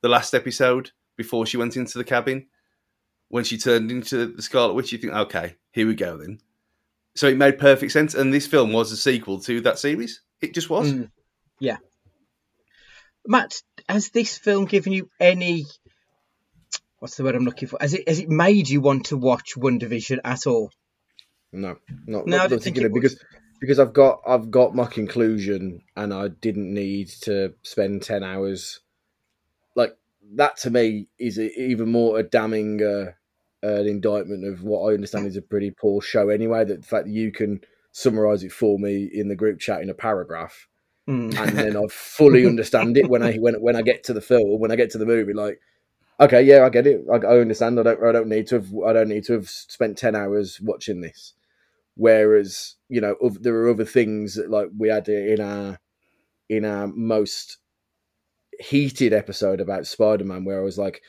[0.03, 2.45] the last episode before she went into the cabin,
[3.29, 6.39] when she turned into the Scarlet Witch, you think, okay, here we go then.
[7.15, 10.21] So it made perfect sense, and this film was a sequel to that series.
[10.41, 10.91] It just was.
[10.91, 11.09] Mm.
[11.59, 11.77] Yeah.
[13.25, 15.65] Matt, has this film given you any?
[16.99, 17.77] What's the word I'm looking for?
[17.79, 20.71] Has it has it made you want to watch WandaVision at all?
[21.51, 23.23] No, not, No, I not, didn't not think it of because
[23.59, 28.81] because I've got I've got my conclusion and I didn't need to spend ten hours.
[29.75, 29.95] Like
[30.35, 33.11] that to me is a, even more a damning uh,
[33.61, 36.65] an indictment of what I understand is a pretty poor show anyway.
[36.65, 39.89] That the fact that you can summarize it for me in the group chat in
[39.89, 40.67] a paragraph
[41.07, 41.37] Mm.
[41.37, 44.57] and then I fully understand it when I when when I get to the film
[44.61, 45.59] when I get to the movie like
[46.17, 48.69] okay yeah I get it I, I understand I don't I don't need to have
[48.87, 51.33] I don't need to have spent 10 hours watching this
[51.95, 55.79] whereas you know there are other things that like we had in our
[56.47, 57.57] in our most
[58.59, 61.01] heated episode about Spider-Man where I was like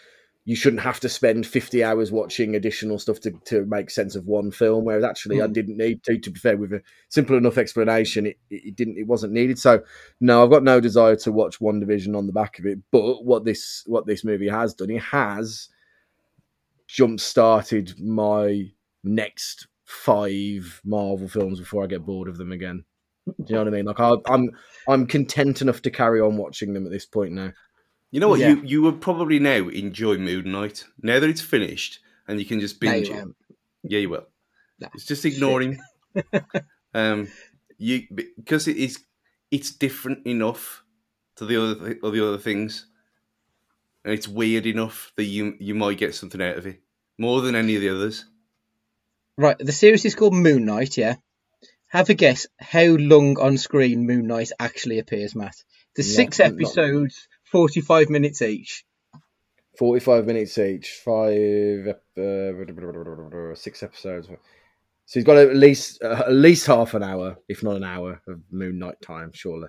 [0.46, 4.26] you shouldn't have to spend 50 hours watching additional stuff to, to make sense of
[4.26, 5.52] one film whereas actually I Mm.
[5.54, 8.98] didn't need to to be fair with a simple enough explanation it, it it didn't
[8.98, 9.82] it wasn't needed so
[10.20, 13.44] no I've got no desire to watch WandaVision on the back of it but what
[13.44, 15.68] this what this movie has done it has
[16.86, 18.70] jump started my
[19.02, 22.84] next five Marvel films before I get bored of them again
[23.26, 24.50] do you know what I mean like I, I'm
[24.88, 27.52] I'm content enough to carry on watching them at this point now
[28.10, 28.38] You know what?
[28.40, 28.50] Yeah.
[28.50, 32.60] You you would probably now enjoy Moon Knight now that it's finished and you can
[32.60, 33.16] just No, binge you it.
[33.18, 33.36] won't.
[33.82, 34.26] Yeah, you will.
[34.80, 34.88] No.
[34.94, 35.78] It's just ignoring.
[36.94, 37.28] um,
[37.78, 39.02] you because it is
[39.50, 40.84] it's different enough
[41.36, 42.86] to the other th- or the other things,
[44.04, 46.80] and it's weird enough that you you might get something out of it
[47.18, 48.24] more than any of the others.
[49.36, 50.96] Right, the series is called Moon Knight.
[50.96, 51.16] Yeah.
[51.94, 55.54] Have a guess how long on screen Moon Knight actually appears, Matt.
[55.94, 58.84] There's Not- six not- episodes, 45 minutes each.
[59.78, 61.86] 45 minutes each, five,
[62.18, 64.26] uh, six episodes.
[65.06, 68.20] So he's got at least uh, at least half an hour, if not an hour,
[68.26, 69.68] of Moon Knight time, surely.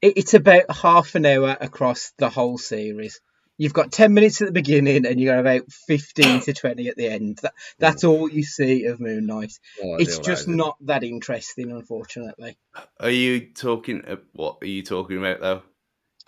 [0.00, 3.20] It's about half an hour across the whole series.
[3.58, 6.96] You've got 10 minutes at the beginning and you got about 15 to 20 at
[6.96, 7.38] the end.
[7.42, 9.58] That, that's all you see of Moon Knight.
[9.78, 10.56] It's just that is it.
[10.56, 12.58] not that interesting, unfortunately.
[13.00, 14.04] Are you talking?
[14.06, 15.62] Uh, what are you talking about though?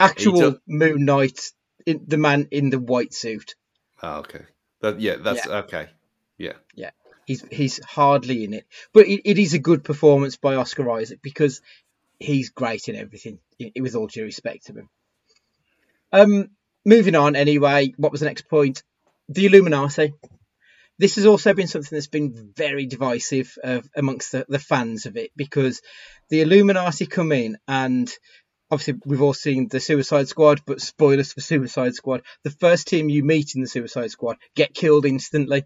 [0.01, 1.38] Actual took- Moon Knight,
[1.85, 3.55] in, the man in the white suit,
[4.03, 4.45] Oh, okay.
[4.81, 5.88] That, yeah, that's okay.
[6.37, 6.53] Yeah.
[6.75, 6.91] Yeah.
[7.27, 8.64] He's he's hardly in it.
[8.93, 11.61] But it, it is a good performance by Oscar Isaac because
[12.19, 13.38] he's great in everything,
[13.79, 14.88] with all due respect to him.
[16.12, 16.51] Um,
[16.88, 18.83] moving on anyway, what was the next point?
[19.29, 20.14] The Illuminati.
[20.98, 25.16] This has also been something that's been very divisive uh, amongst the, the fans of
[25.16, 25.81] it because
[26.31, 28.11] the Illuminati come in and
[28.70, 32.22] obviously we've all seen the Suicide Squad, but spoilers for Suicide Squad.
[32.42, 35.64] The first team you meet in the Suicide Squad get killed instantly.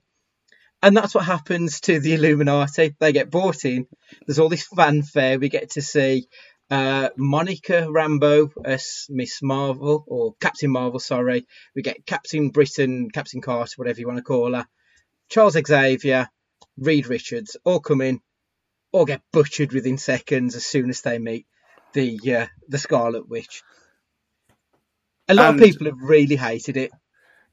[0.83, 2.97] And that's what happens to the Illuminati.
[2.99, 3.87] They get brought in.
[4.27, 5.39] There's all this fanfare.
[5.39, 6.27] We get to see
[6.73, 11.47] uh, Monica Rambeau as Miss Marvel, or Captain Marvel, sorry.
[11.77, 14.67] We get Captain Britain, Captain Carter, whatever you want to call her.
[15.29, 16.29] Charles Xavier,
[16.79, 18.21] Reed Richards, all come in,
[18.91, 21.47] all get butchered within seconds as soon as they meet
[21.93, 23.63] the uh, the Scarlet Witch.
[25.29, 26.91] A lot And- of people have really hated it.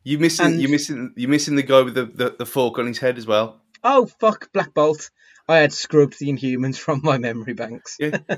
[0.03, 0.45] You missing?
[0.45, 1.13] And- You missing?
[1.17, 3.61] You missing the guy with the, the, the fork on his head as well?
[3.83, 5.09] Oh fuck, Black Bolt!
[5.47, 7.97] I had scrubbed the Inhumans from my memory banks.
[7.99, 8.17] Yeah.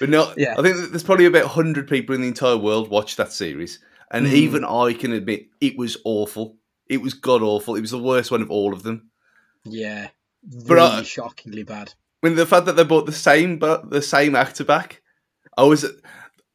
[0.00, 0.54] But no, Yeah.
[0.58, 3.78] I think there's probably about hundred people in the entire world watch that series,
[4.10, 4.32] and Mm.
[4.32, 6.56] even I can admit it was awful.
[6.88, 7.74] It was god awful.
[7.76, 9.10] It was the worst one of all of them.
[9.64, 10.08] Yeah,
[10.42, 11.94] But I- shockingly bad.
[12.22, 15.02] I mean, the fact that they brought the same but the same actor back,
[15.58, 15.84] I was,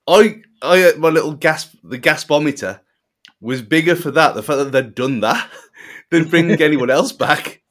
[0.07, 2.79] I, I, my little gasp, the gaspometer
[3.39, 4.33] was bigger for that.
[4.35, 5.49] The fact that they'd done that
[6.11, 7.61] than bringing anyone else back.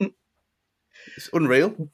[0.00, 1.90] It's unreal.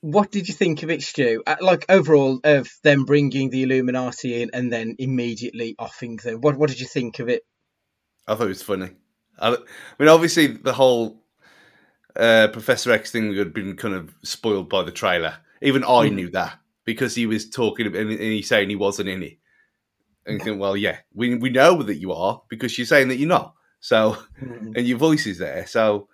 [0.00, 1.42] What did you think of it, Stu?
[1.46, 6.40] Uh, like overall, of them bringing the Illuminati in and then immediately offing them.
[6.40, 7.42] What What did you think of it?
[8.26, 8.90] I thought it was funny.
[9.38, 9.56] I, I
[9.98, 11.22] mean, obviously, the whole
[12.14, 15.36] uh, Professor X thing had been kind of spoiled by the trailer.
[15.62, 16.14] Even I Mm.
[16.14, 19.38] knew that, because he was talking and, and he's saying he wasn't in it.
[20.26, 23.16] And you think, well, yeah, we we know that you are because you're saying that
[23.16, 23.54] you're not.
[23.80, 24.72] So, Mhm.
[24.76, 25.66] and your voice is there.
[25.66, 26.08] So,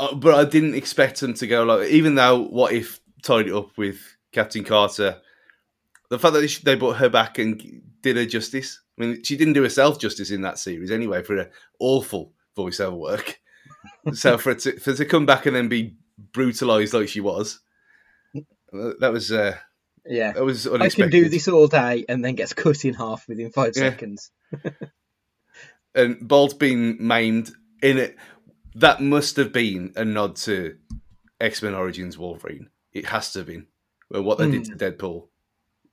[0.00, 1.88] uh, but I didn't expect them to go like.
[1.90, 3.98] Even though, what if tied it up with
[4.32, 5.20] Captain Carter?
[6.10, 8.80] The fact that they, sh- they brought her back and did her justice.
[8.98, 12.96] I mean, she didn't do herself justice in that series anyway for her awful voiceover
[12.96, 13.40] work.
[14.12, 15.96] so for it to, for it to come back and then be
[16.32, 17.60] brutalized like she was,
[18.36, 19.56] uh, that was uh,
[20.06, 20.32] Yeah.
[20.32, 23.50] that was I can do this all day and then gets cut in half within
[23.50, 23.90] five Yeah.
[23.90, 24.30] seconds.
[25.94, 27.50] and Bolt being maimed
[27.82, 28.16] in it.
[28.74, 30.76] That must have been a nod to
[31.40, 32.70] X Men Origins Wolverine.
[32.92, 33.66] It has to have been.
[34.10, 34.76] Well, what they did hmm.
[34.76, 35.28] to Deadpool.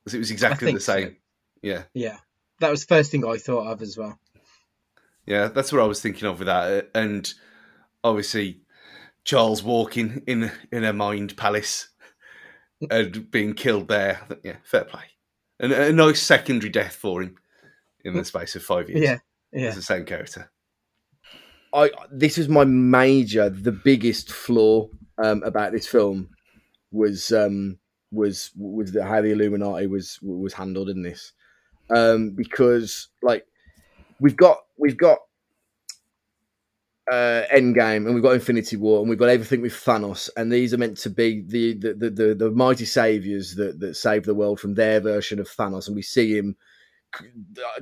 [0.03, 0.93] 'Cause it was exactly the think so.
[0.93, 1.17] same.
[1.61, 1.83] Yeah.
[1.93, 2.17] Yeah.
[2.59, 4.19] That was the first thing I thought of as well.
[5.25, 6.85] Yeah, that's what I was thinking of with that.
[6.85, 7.31] Uh, and
[8.03, 8.61] obviously,
[9.23, 11.89] Charles walking in in a mind palace
[12.89, 14.21] and being killed there.
[14.43, 15.03] Yeah, fair play.
[15.59, 17.35] And a nice secondary death for him
[18.03, 19.01] in the space of five years.
[19.01, 19.19] Yeah.
[19.53, 19.67] Yeah.
[19.67, 20.51] It's the same character.
[21.73, 24.89] I this was my major, the biggest flaw
[25.23, 26.29] um, about this film
[26.91, 27.79] was um,
[28.11, 31.31] was was the, how the Illuminati was was handled in this,
[31.89, 33.45] um, because like
[34.19, 35.19] we've got we've got
[37.09, 40.73] uh, Endgame and we've got Infinity War and we've got everything with Thanos and these
[40.73, 44.35] are meant to be the the the, the, the mighty saviors that that save the
[44.35, 46.55] world from their version of Thanos and we see him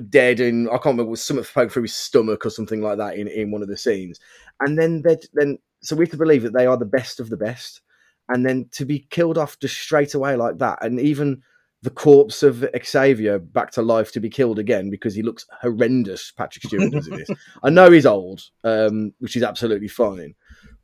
[0.08, 3.16] dead and I can't remember was something poking through his stomach or something like that
[3.16, 4.18] in, in one of the scenes.
[4.60, 5.02] And then
[5.34, 7.80] then so we have to believe that they are the best of the best.
[8.28, 11.42] And then to be killed off just straight away like that, and even
[11.82, 16.30] the corpse of Xavier back to life to be killed again because he looks horrendous.
[16.30, 17.28] Patrick Stewart does this.
[17.64, 20.34] I know he's old, um, which is absolutely fine,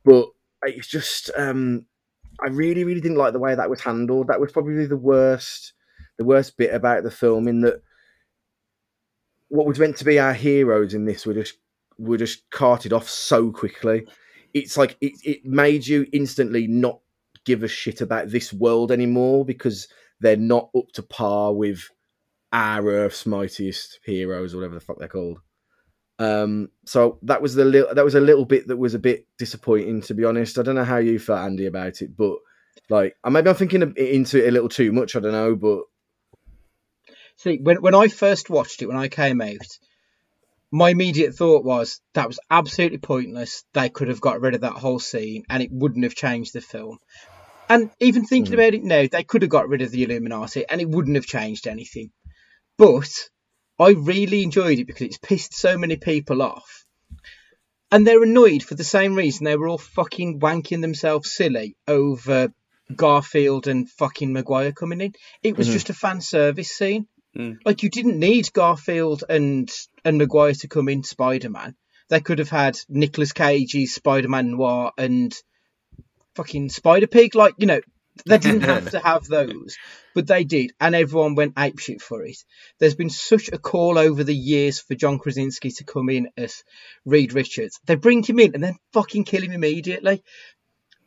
[0.03, 0.27] but
[0.63, 1.85] it's just um,
[2.43, 4.27] I really, really didn't like the way that was handled.
[4.27, 5.73] That was probably the worst,
[6.17, 7.47] the worst bit about the film.
[7.47, 7.81] In that,
[9.49, 11.57] what was meant to be our heroes in this were just
[11.97, 14.05] were just carted off so quickly.
[14.53, 16.99] It's like it, it made you instantly not
[17.45, 19.87] give a shit about this world anymore because
[20.19, 21.89] they're not up to par with
[22.51, 25.39] our Earth's mightiest heroes, or whatever the fuck they're called.
[26.19, 29.27] Um, so that was the little that was a little bit that was a bit
[29.37, 30.57] disappointing, to be honest.
[30.57, 32.37] I don't know how you felt, Andy, about it, but
[32.89, 35.15] like, I maybe I'm thinking into it a little too much.
[35.15, 35.83] I don't know, but
[37.37, 39.67] See, when when I first watched it, when I came out,
[40.71, 43.63] my immediate thought was that was absolutely pointless.
[43.73, 46.61] They could have got rid of that whole scene, and it wouldn't have changed the
[46.61, 46.97] film.
[47.69, 48.55] And even thinking mm.
[48.55, 51.25] about it now, they could have got rid of the Illuminati, and it wouldn't have
[51.25, 52.11] changed anything.
[52.77, 53.29] But
[53.79, 56.85] I really enjoyed it because it's pissed so many people off.
[57.91, 62.51] And they're annoyed for the same reason they were all fucking wanking themselves silly over
[62.93, 65.13] Garfield and fucking Maguire coming in.
[65.43, 65.73] It was mm-hmm.
[65.73, 67.07] just a fan service scene.
[67.37, 67.59] Mm.
[67.65, 69.69] Like you didn't need Garfield and
[70.03, 71.75] and Maguire to come in Spider Man.
[72.09, 75.35] They could have had Nicolas Cage's Spider Man Noir and
[76.35, 77.35] fucking Spider Pig.
[77.35, 77.81] Like you know,
[78.25, 79.77] they didn't have to have those,
[80.15, 82.37] but they did, and everyone went apeshit for it.
[82.79, 86.63] There's been such a call over the years for John Krasinski to come in as
[87.05, 87.79] Reed Richards.
[87.85, 90.23] They bring him in and then fucking kill him immediately.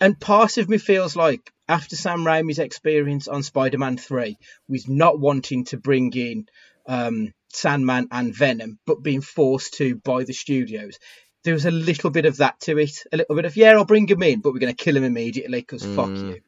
[0.01, 4.37] And part of me feels like after Sam Raimi's experience on Spider-Man 3,
[4.69, 6.47] with not wanting to bring in
[6.87, 10.99] um, Sandman and Venom, but being forced to by the studios,
[11.45, 13.05] there was a little bit of that to it.
[13.13, 15.05] A little bit of, yeah, I'll bring him in, but we're going to kill him
[15.05, 16.29] immediately because fuck Mm.
[16.29, 16.41] you.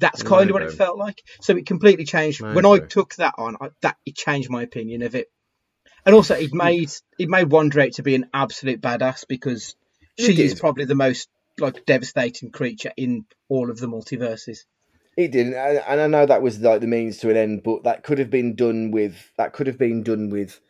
[0.00, 1.22] That's kind of what it felt like.
[1.40, 2.42] So it completely changed.
[2.42, 5.30] When I took that on, I, that it changed my opinion of it.
[6.04, 9.76] And also, it made it made Wanda out to be an absolute badass because
[10.18, 14.60] It she is probably the most like devastating creature in all of the multiverses.
[15.16, 18.02] It didn't, and I know that was like the means to an end, but that
[18.02, 20.60] could have been done with that could have been done with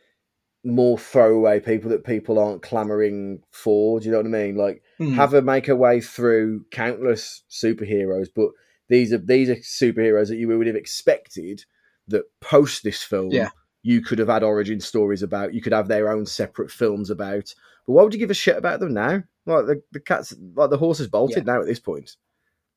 [0.65, 4.01] more throwaway people that people aren't clamoring for.
[4.01, 4.57] Do you know what I mean?
[4.57, 5.15] Like Hmm.
[5.15, 8.51] have her make her way through countless superheroes, but
[8.89, 11.65] these are these are superheroes that you would have expected
[12.09, 13.49] that post this film, Yeah.
[13.85, 15.55] You could have had origin stories about.
[15.55, 17.55] You could have their own separate films about.
[17.87, 19.23] But why would you give a shit about them now?
[19.47, 22.17] Like the, the cat's like the horse is bolted now at this point.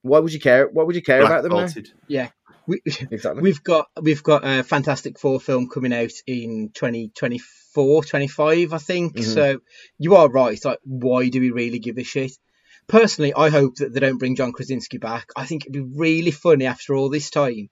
[0.01, 0.67] Why would you care?
[0.67, 1.59] Why would you care about them now?
[1.61, 1.89] bolted.
[2.67, 2.81] We,
[3.11, 3.41] Exactly.
[3.41, 9.15] we've got we've got a Fantastic Four film coming out in 2024, 25, I think.
[9.15, 9.23] Mhm.
[9.23, 9.59] So
[9.97, 10.63] you are right.
[10.65, 12.33] Like, why do we really give a shit?
[12.87, 15.29] Personally, I hope that they don't bring John Krasinski back.
[15.35, 17.69] I think it'd be really funny after all this time,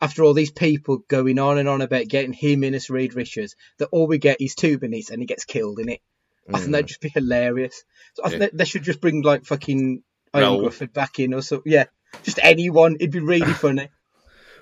[0.00, 3.56] after all these people going on and on about getting him in as Reed Richards,
[3.78, 6.00] that all we get is two minutes and he gets killed in it.
[6.48, 6.72] I think Mm.
[6.72, 7.82] that'd just be hilarious.
[8.14, 8.48] So I think Yeah.
[8.52, 10.02] they, they should just bring like fucking
[10.34, 10.62] Ian Raoul.
[10.68, 11.62] Gruffudd back in or so.
[11.64, 11.84] Yeah,
[12.22, 12.96] just anyone.
[12.96, 13.88] It'd be really funny.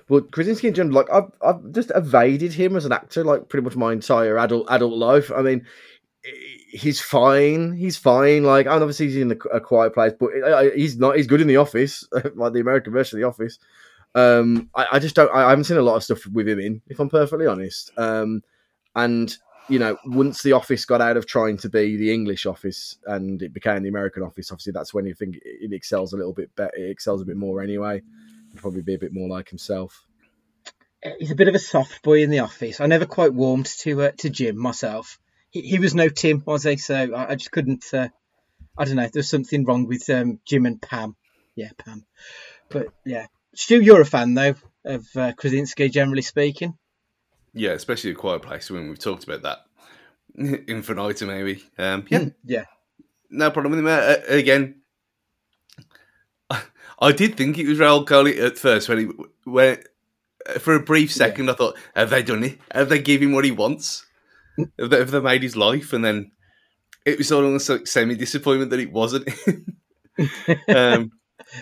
[0.07, 3.63] Well, Krasinski in general, like I've I've just evaded him as an actor, like pretty
[3.65, 5.31] much my entire adult adult life.
[5.35, 5.65] I mean,
[6.71, 7.73] he's fine.
[7.73, 8.43] He's fine.
[8.43, 10.29] Like, and obviously he's in a, a quiet place, but
[10.75, 11.17] he's not.
[11.17, 13.59] He's good in the Office, like the American version of the Office.
[14.15, 15.29] Um, I, I, just don't.
[15.33, 17.91] I, I, haven't seen a lot of stuff with him in, if I'm perfectly honest.
[17.97, 18.41] Um,
[18.95, 19.35] and
[19.67, 23.41] you know, once the Office got out of trying to be the English Office and
[23.41, 26.55] it became the American Office, obviously that's when you think it excels a little bit
[26.55, 26.75] better.
[26.75, 28.01] It excels a bit more anyway.
[28.55, 30.05] probably be a bit more like himself.
[31.19, 32.79] He's a bit of a soft boy in the office.
[32.79, 35.19] I never quite warmed to uh, to Jim myself
[35.55, 36.75] he, he was no Tim, was he?
[36.77, 37.85] So I, I just couldn't.
[37.91, 38.09] Uh,
[38.77, 39.09] I don't know.
[39.11, 41.15] There's something wrong with um, Jim and Pam.
[41.55, 42.05] Yeah, Pam.
[42.69, 46.77] But yeah, Stu, you're a fan though of uh, Krasinski, generally speaking.
[47.53, 48.69] Yeah, especially a Quiet Place.
[48.69, 49.59] When we've talked about that,
[50.67, 51.63] infinitum maybe.
[51.77, 52.65] Um, yeah, yeah,
[53.29, 53.87] no problem with him.
[53.87, 54.81] Uh, again,
[56.99, 59.05] I did think it was Rahul Kohli at first when he
[59.43, 59.77] when
[60.59, 61.51] for a brief second yeah.
[61.51, 62.59] I thought, have they done it?
[62.71, 64.05] Have they given him what he wants?
[64.57, 66.31] if, they, if they made his life, and then
[67.05, 69.29] it was almost like semi disappointment that it wasn't.
[70.67, 71.11] um,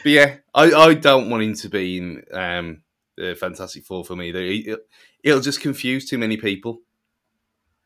[0.03, 2.83] but yeah, I, I don't want him to be in um,
[3.17, 4.29] the Fantastic Four for me.
[4.29, 4.77] Either.
[5.23, 6.79] It'll just confuse too many people.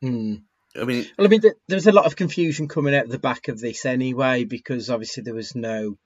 [0.02, 0.36] Hmm.
[0.80, 3.60] I mean, well, I mean, there's a lot of confusion coming out the back of
[3.60, 5.98] this anyway, because obviously there was no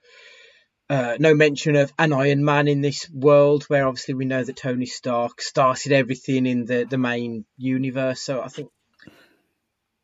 [0.89, 4.55] uh, no mention of an Iron Man in this world, where obviously we know that
[4.55, 8.21] Tony Stark started everything in the the main universe.
[8.21, 8.69] So I think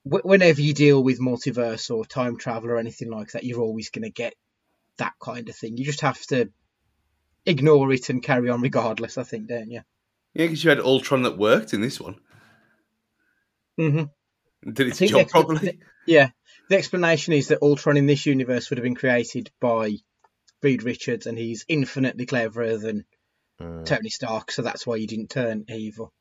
[0.04, 4.04] whenever you deal with multiverse or time travel or anything like that, you're always going
[4.04, 4.34] to get
[4.98, 5.78] that kind of thing.
[5.78, 6.50] You just have to
[7.46, 9.18] ignore it and carry on regardless.
[9.18, 9.82] I think, don't you?
[10.34, 12.16] Yeah, because you had Ultron that worked in this one.
[13.80, 14.72] Mm-hmm.
[14.72, 15.80] Did its job properly?
[16.06, 16.30] Yeah,
[16.70, 19.98] the explanation is that Ultron in this universe would have been created by
[20.62, 23.06] Reed Richards, and he's infinitely cleverer than
[23.60, 23.84] uh.
[23.84, 26.14] Tony Stark, so that's why he didn't turn evil.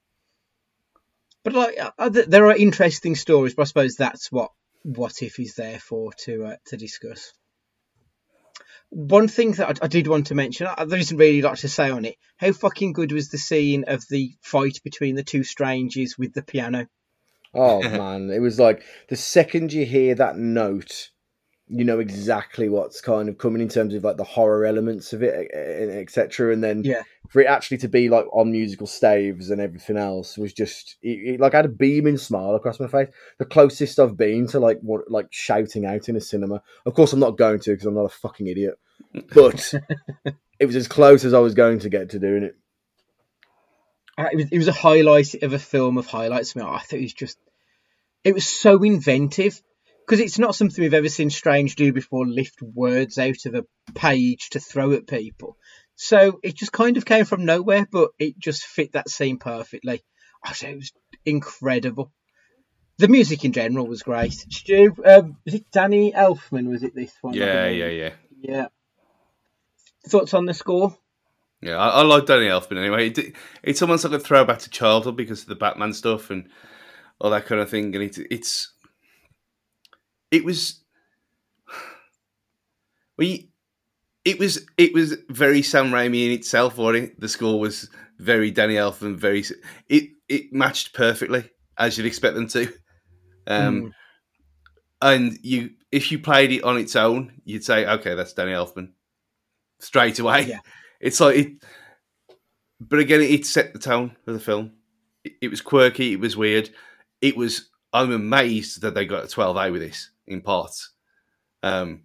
[1.45, 4.51] But like, uh, uh there are interesting stories, but I suppose that's what
[4.83, 7.33] what if is there for to uh, to discuss.
[8.91, 11.69] One thing that I, I, did want to mention, there isn't really a lot to
[11.69, 12.17] say on it.
[12.37, 16.43] How fucking good was the scene of the fight between the two strangers with the
[16.43, 16.87] piano?
[17.53, 21.11] Oh man, it was like the second you hear that note,
[21.69, 25.23] you know exactly what's kind of coming in terms of like the horror elements of
[25.23, 26.53] it, etc.
[26.53, 30.39] And then yeah, for it actually to be like on musical staves and everything else
[30.39, 33.09] was just it, it, like I had a beaming smile across my face.
[33.39, 36.63] The closest I've been to like what like shouting out in a cinema.
[36.85, 38.79] Of course, I'm not going to because I'm not a fucking idiot.
[39.35, 39.75] But
[40.61, 42.57] it was as close as I was going to get to doing it.
[44.19, 46.57] Uh, it was, it was a highlight of a film of highlights.
[46.57, 47.39] I, mean, I thought it was just,
[48.25, 49.61] it was so inventive
[50.07, 53.65] because it's not something we've ever seen Strange do before lift words out of a
[53.95, 55.57] page to throw at people.
[55.97, 60.05] So it just kind of came from nowhere, but it just fit that scene perfectly.
[60.45, 60.93] I thought it was
[61.25, 62.13] incredible.
[62.99, 64.33] The music in general was great.
[64.33, 66.69] Stu, um, was it Danny Elfman?
[66.69, 67.35] Was it this one?
[67.35, 68.11] Yeah, yeah, yeah.
[68.41, 68.67] Yeah.
[70.07, 70.97] Thoughts on the score?
[71.61, 73.09] Yeah, I, I like Danny Elfman anyway.
[73.09, 76.49] It, it's almost like a throwback to childhood because of the Batman stuff and
[77.19, 77.95] all that kind of thing.
[77.95, 78.73] And it, it's
[80.31, 80.83] it was
[83.17, 83.51] we
[84.25, 87.21] it was it was very Sam Raimi in itself, or it?
[87.21, 89.45] The score was very Danny Elfman, very
[89.89, 91.49] it it matched perfectly
[91.79, 92.73] as you'd expect them to.
[93.47, 93.93] Um, mm.
[95.01, 98.93] And you, if you played it on its own, you'd say, "Okay, that's Danny Elfman,"
[99.79, 100.43] straight away.
[100.43, 100.61] Yeah.
[100.99, 101.53] It's like it,
[102.81, 104.73] but again, it set the tone of the film.
[105.23, 106.71] It, it was quirky, it was weird.
[107.21, 107.69] It was.
[107.93, 110.93] I'm amazed that they got a 12A with this in parts.
[111.63, 112.03] Um,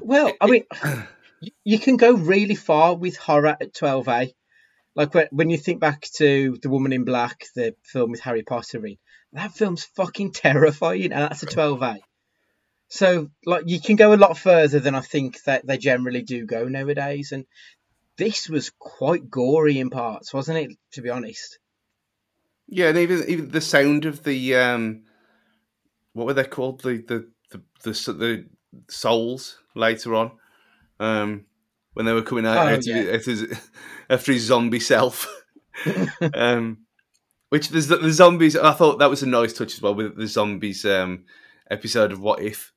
[0.00, 0.64] well, I mean,
[1.64, 4.32] you can go really far with horror at 12A.
[4.94, 8.86] Like when you think back to The Woman in Black, the film with Harry Potter
[8.86, 8.96] in,
[9.32, 11.98] that film's fucking terrifying, and that's a 12A.
[12.88, 16.46] So, like, you can go a lot further than I think that they generally do
[16.46, 17.32] go nowadays.
[17.32, 17.44] And
[18.16, 20.76] this was quite gory in parts, wasn't it?
[20.92, 21.58] To be honest.
[22.66, 25.02] Yeah, and even even the sound of the um,
[26.12, 26.82] what were they called?
[26.82, 28.46] The the the the, the
[28.88, 30.32] souls later on,
[30.98, 31.46] um,
[31.92, 33.16] when they were coming out, oh, yeah.
[33.18, 33.60] his,
[34.10, 35.28] after his zombie self.
[36.34, 36.78] um,
[37.54, 38.56] which there's the, the, zombies.
[38.56, 41.24] I thought that was a nice touch as well with the zombies um,
[41.70, 42.72] episode of What If.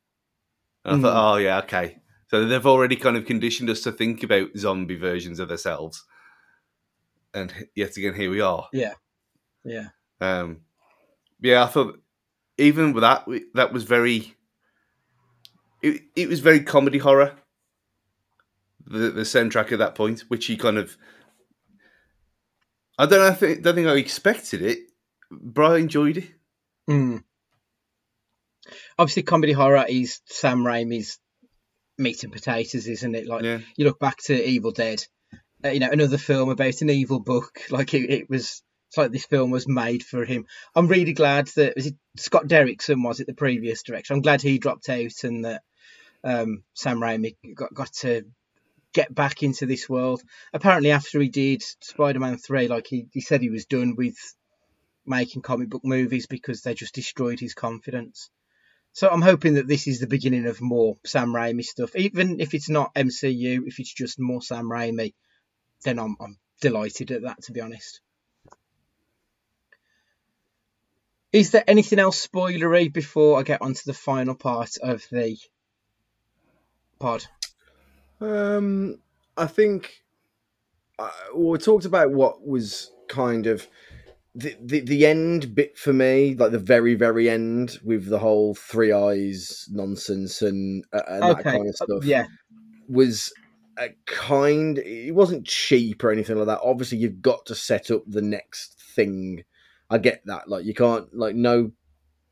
[0.85, 1.01] And I mm.
[1.01, 1.97] thought, oh yeah, okay.
[2.27, 6.05] So they've already kind of conditioned us to think about zombie versions of themselves,
[7.33, 8.67] and yet again, here we are.
[8.73, 8.93] Yeah,
[9.67, 9.89] yeah.
[10.19, 10.61] Um,
[11.41, 11.99] yeah, I thought
[12.57, 14.35] even with that, that was very
[15.81, 17.33] it, it was very comedy horror.
[18.85, 20.97] The the soundtrack at that point, which he kind of
[22.97, 23.27] I don't know.
[23.27, 24.79] I think, don't think I expected it,
[25.29, 26.29] but I enjoyed it.
[26.89, 27.23] Mm.
[28.97, 31.19] Obviously, comedy horror is Sam Raimi's
[31.97, 33.27] meat and potatoes, isn't it?
[33.27, 33.59] Like Yeah.
[33.75, 35.03] you look back to Evil Dead,
[35.63, 37.59] uh, you know, another film about an evil book.
[37.69, 38.63] Like it, it was.
[38.87, 40.45] It's like this film was made for him.
[40.75, 44.13] I'm really glad that was it Scott Derrickson was it the previous director.
[44.13, 45.61] I'm glad he dropped out and that
[46.23, 48.23] um, Sam Raimi got got to
[48.93, 50.21] get back into this world.
[50.53, 54.15] Apparently, after he did Spider-Man three, like he, he said he was done with
[55.05, 58.29] making comic book movies because they just destroyed his confidence.
[58.93, 62.53] So I'm hoping that this is the beginning of more Sam Raimi stuff, even if
[62.53, 65.13] it's not MCU, if it's just more Sam Raimi,
[65.83, 67.43] then I'm I'm delighted at that.
[67.43, 68.01] To be honest.
[71.33, 75.37] Is there anything else spoilery before I get onto the final part of the
[76.99, 77.25] pod?
[78.21, 78.99] Um,
[79.35, 80.03] I think
[80.99, 83.67] uh, well, we talked about what was kind of
[84.35, 88.55] the, the the end bit for me, like the very very end with the whole
[88.55, 92.05] three eyes nonsense and, uh, and that kind of uh, stuff.
[92.05, 92.27] yeah,
[92.87, 93.33] was
[93.77, 94.77] a kind.
[94.79, 96.61] It wasn't cheap or anything like that.
[96.63, 99.43] Obviously, you've got to set up the next thing.
[99.89, 100.49] I get that.
[100.49, 101.71] Like you can't like no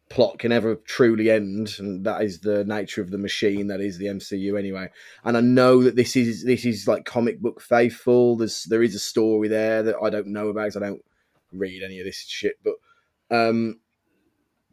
[0.09, 3.97] plot can ever truly end, and that is the nature of the machine that is
[3.97, 4.89] the MCU anyway.
[5.23, 8.37] And I know that this is this is like comic book faithful.
[8.37, 10.75] There's there is a story there that I don't know about.
[10.75, 11.03] I don't
[11.51, 12.75] read any of this shit, but
[13.31, 13.79] um,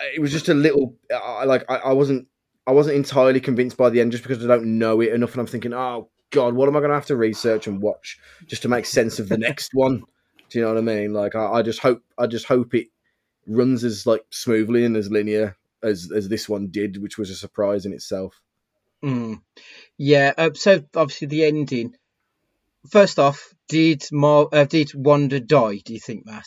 [0.00, 2.26] it was just a little I, like I, I wasn't
[2.66, 5.40] I wasn't entirely convinced by the end just because I don't know it enough, and
[5.40, 8.62] I'm thinking, oh god, what am I going to have to research and watch just
[8.62, 10.02] to make sense of the next one?
[10.52, 11.14] Do you know what I mean?
[11.14, 12.88] Like I, I just hope I just hope it
[13.46, 17.34] runs as like smoothly and as linear as as this one did, which was a
[17.34, 18.38] surprise in itself.
[19.02, 19.40] Mm.
[19.96, 21.94] Yeah, uh, so obviously the ending.
[22.90, 25.80] First off, did Mar- uh, did Wanda die?
[25.82, 26.46] Do you think that?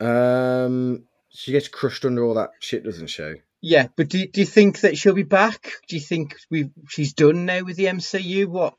[0.00, 3.34] Um, she gets crushed under all that shit, doesn't she?
[3.60, 5.72] Yeah, but do do you think that she'll be back?
[5.88, 8.46] Do you think we she's done now with the MCU?
[8.46, 8.76] What?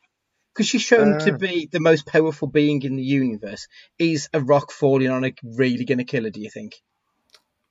[0.61, 1.37] Because she's shown to Uh.
[1.37, 3.67] be the most powerful being in the universe.
[3.97, 6.29] Is a rock falling on her really going to kill her?
[6.29, 6.73] Do you think?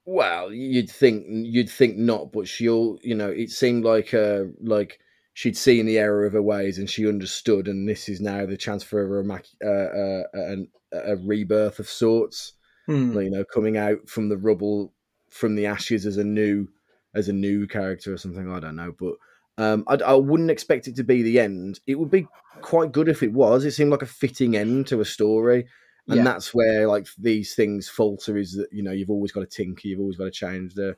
[0.04, 4.98] Well, you'd think you'd think not, but she'll, you know, it seemed like uh like
[5.34, 8.56] she'd seen the error of her ways and she understood, and this is now the
[8.56, 12.54] chance for her a, mac- uh, uh, an, a rebirth of sorts.
[12.86, 13.16] Hmm.
[13.20, 14.92] you know, coming out from the rubble,
[15.28, 16.66] from the ashes as a new,
[17.14, 18.50] as a new character or something.
[18.50, 19.14] I don't know, but
[19.60, 21.80] um, I, I wouldn't expect it to be the end.
[21.86, 22.26] It would be
[22.62, 23.64] quite good if it was.
[23.64, 25.66] It seemed like a fitting end to a story,
[26.08, 26.24] and Yeah.
[26.24, 28.38] that's where like these things falter.
[28.38, 30.96] Is that you know you've always got to tinker, you've always got to change the.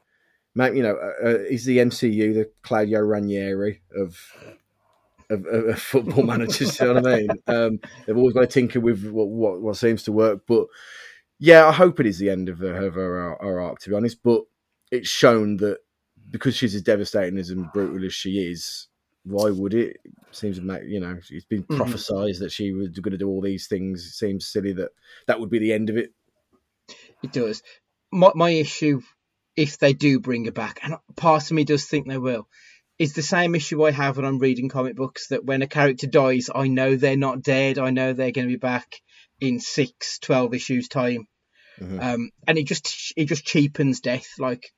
[0.55, 4.17] Mate, you know, uh, uh, is the MCU the Claudio Ranieri of
[5.29, 6.79] of, of, of football managers?
[6.79, 7.31] you know what I mean?
[7.49, 10.67] Um, they've always got to tinker with what, what what seems to work, but
[11.39, 13.97] yeah, I hope it is the end of her, of her, her arc, to be
[13.97, 14.23] honest.
[14.23, 14.43] But
[14.93, 15.79] it's shown that
[16.31, 18.89] because she's as devastating as and brutal as she is,
[19.25, 19.99] why would it?
[20.31, 21.79] Seems to make you know it's been Mhm.
[21.79, 24.05] prophesized that she was going to do all these things.
[24.07, 24.91] It seems silly that
[25.27, 26.13] that would be the end of it.
[27.23, 27.63] It does.
[28.11, 29.03] My my issue,
[29.57, 32.49] if they do bring her back, and part of me does think they will,
[32.99, 35.29] is the same issue I have when I'm reading comic books.
[35.29, 37.79] That when a character dies, I know they're not dead.
[37.79, 39.01] I know they're going to be back
[39.41, 41.27] in six, 12 issues time.
[41.81, 42.03] Mhm.
[42.03, 44.29] Um, and it just it just cheapens death.
[44.39, 44.73] Like,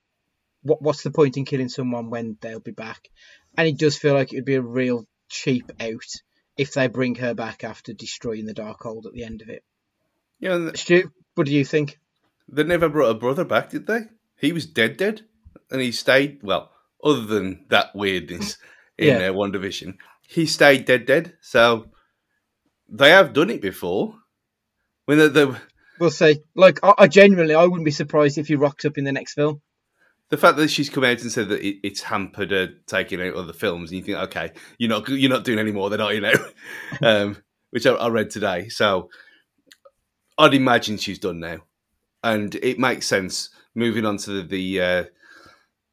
[0.65, 3.09] what what's the point in killing someone when they'll be back?
[3.57, 6.11] And it does feel like it would be a real cheap out
[6.57, 9.63] if they bring her back after destroying the Darkhold at the end of it.
[10.41, 11.99] Yeah, and Stu, what do you think?
[12.49, 14.01] they never brought a brother back, did they?
[14.37, 15.23] He was dead, dead,
[15.71, 16.43] and he stayed.
[16.43, 16.71] Well,
[17.03, 18.59] other than that weirdness
[18.99, 19.29] in Yeah.
[19.29, 19.95] uh, WandaVision,
[20.29, 21.37] he stayed dead, dead.
[21.41, 21.87] So
[22.89, 24.17] they have done it before.
[25.07, 25.61] When the, the
[25.99, 26.41] We'll see.
[26.55, 29.35] Like, I, I genuinely, I wouldn't be surprised if he rocks up in the next
[29.35, 29.63] film.
[30.31, 33.35] The fact that she's come out and said that it, it's hampered her taking out
[33.35, 36.13] other films, and you think, okay, you're not you're not doing any more than are
[36.13, 36.33] you know,
[37.03, 37.37] um,
[37.71, 38.69] which I, I read today.
[38.69, 39.11] So
[40.39, 41.59] I'd imagine she's done now,
[42.23, 43.51] and it makes sense.
[43.75, 45.05] Moving on to the the, uh,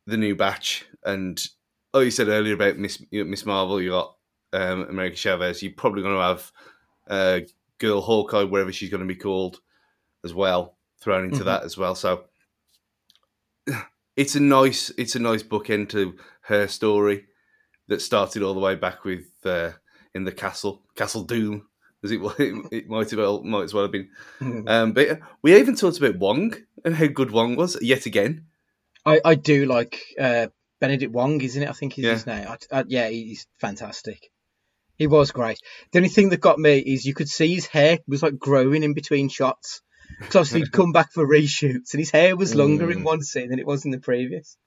[0.08, 1.42] the new batch, and
[1.94, 4.16] oh, you said earlier about Miss Miss Marvel, you got
[4.54, 5.62] um, America Chavez.
[5.62, 6.52] You're probably going to have
[7.10, 7.40] uh,
[7.80, 9.60] Girl Hawkeye, wherever she's going to be called,
[10.24, 11.46] as well, thrown into Mhm.
[11.46, 11.96] that as well.
[11.96, 12.26] So
[14.22, 17.26] it's a nice it's a nice bookend to her story
[17.88, 19.72] that started all the way back with uh,
[20.14, 21.68] in the castle Castle Doom
[22.04, 22.20] as it
[22.72, 24.10] it, might well might as well have been
[24.68, 26.56] um, but we even talked about Wong
[26.86, 28.46] and how good Wong was yet again
[29.06, 30.48] I, I do like uh,
[30.80, 31.70] Benedict Wong, isn't it?
[31.70, 32.14] I think is Yeah.
[32.14, 32.48] his name.
[32.48, 34.30] I, I, yeah, he's fantastic.
[34.96, 35.58] He was great.
[35.92, 38.84] The only thing that got me is you could see his hair was like growing
[38.84, 39.82] in between shots.
[40.20, 43.06] Because obviously he'd come back for reshoots and his hair was longer in Mm.
[43.06, 44.58] one scene than it was in the previous.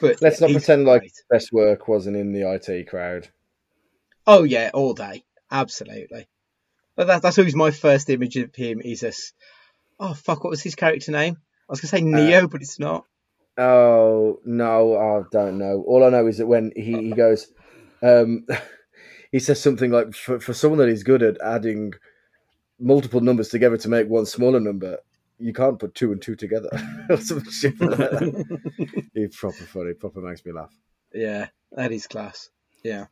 [0.00, 1.12] But Let's not he's pretend like great.
[1.30, 3.28] best work wasn't in the IT crowd.
[4.26, 6.26] Oh yeah, all day, absolutely.
[6.96, 8.80] But that, that's always my first image of him.
[8.80, 9.32] Is this?
[9.98, 10.44] Oh fuck!
[10.44, 11.36] What was his character name?
[11.36, 13.04] I was gonna say Neo, but it's not.
[13.58, 15.82] Oh no, I don't know.
[15.86, 17.46] All I know is that when he, he goes,
[18.02, 18.46] um,
[19.32, 21.92] he says something like, for, "For someone that is good at adding
[22.80, 24.98] multiple numbers together to make one smaller number,
[25.38, 26.70] you can't put two and two together."
[27.10, 29.04] or some shit like that.
[29.14, 29.92] It's proper funny.
[29.94, 30.74] Proper makes me laugh.
[31.12, 32.50] Yeah, that is class.
[32.82, 33.06] Yeah.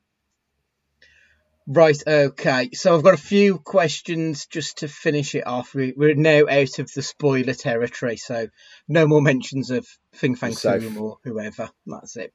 [1.70, 2.70] Right, okay.
[2.72, 5.74] So I've got a few questions just to finish it off.
[5.74, 8.48] We, we're now out of the spoiler territory, so
[8.88, 11.68] no more mentions of Fing Fang Foom or whoever.
[11.84, 12.32] That's it.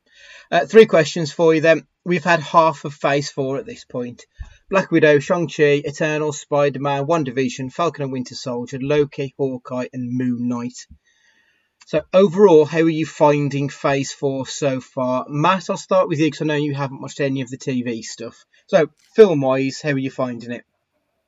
[0.52, 1.88] Uh, three questions for you then.
[2.06, 4.24] We've had half of Phase 4 at this point.
[4.70, 10.86] Black Widow, Shang-Chi, Eternal, Spider-Man, WandaVision, Falcon and Winter Soldier, Loki, Hawkeye and Moon Knight.
[11.86, 15.70] So overall, how are you finding Phase Four so far, Matt?
[15.70, 18.46] I'll start with you because I know you haven't watched any of the TV stuff.
[18.68, 20.66] So film-wise, how are you finding it?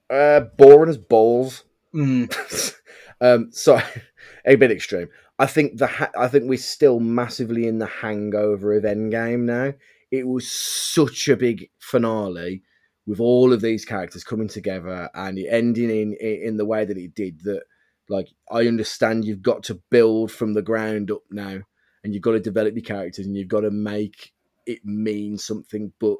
[0.09, 1.63] Uh, boring as balls.
[1.93, 2.75] Mm,
[3.21, 3.81] um, so
[4.45, 5.09] a bit extreme.
[5.37, 9.73] I think the ha- I think we're still massively in the hangover of Endgame now.
[10.11, 12.63] It was such a big finale
[13.05, 16.97] with all of these characters coming together and it ending in in the way that
[16.97, 17.41] it did.
[17.41, 17.63] That
[18.09, 21.61] like I understand you've got to build from the ground up now,
[22.03, 24.33] and you've got to develop your characters and you've got to make
[24.65, 25.91] it mean something.
[25.99, 26.17] But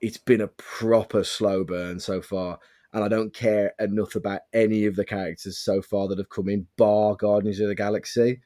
[0.00, 2.58] it's been a proper slow burn so far
[2.92, 6.48] and I don't care enough about any of the characters so far that have come
[6.48, 8.40] in, bar Guardians of the Galaxy,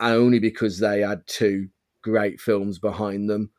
[0.00, 1.68] only because they had two
[2.02, 3.50] great films behind them.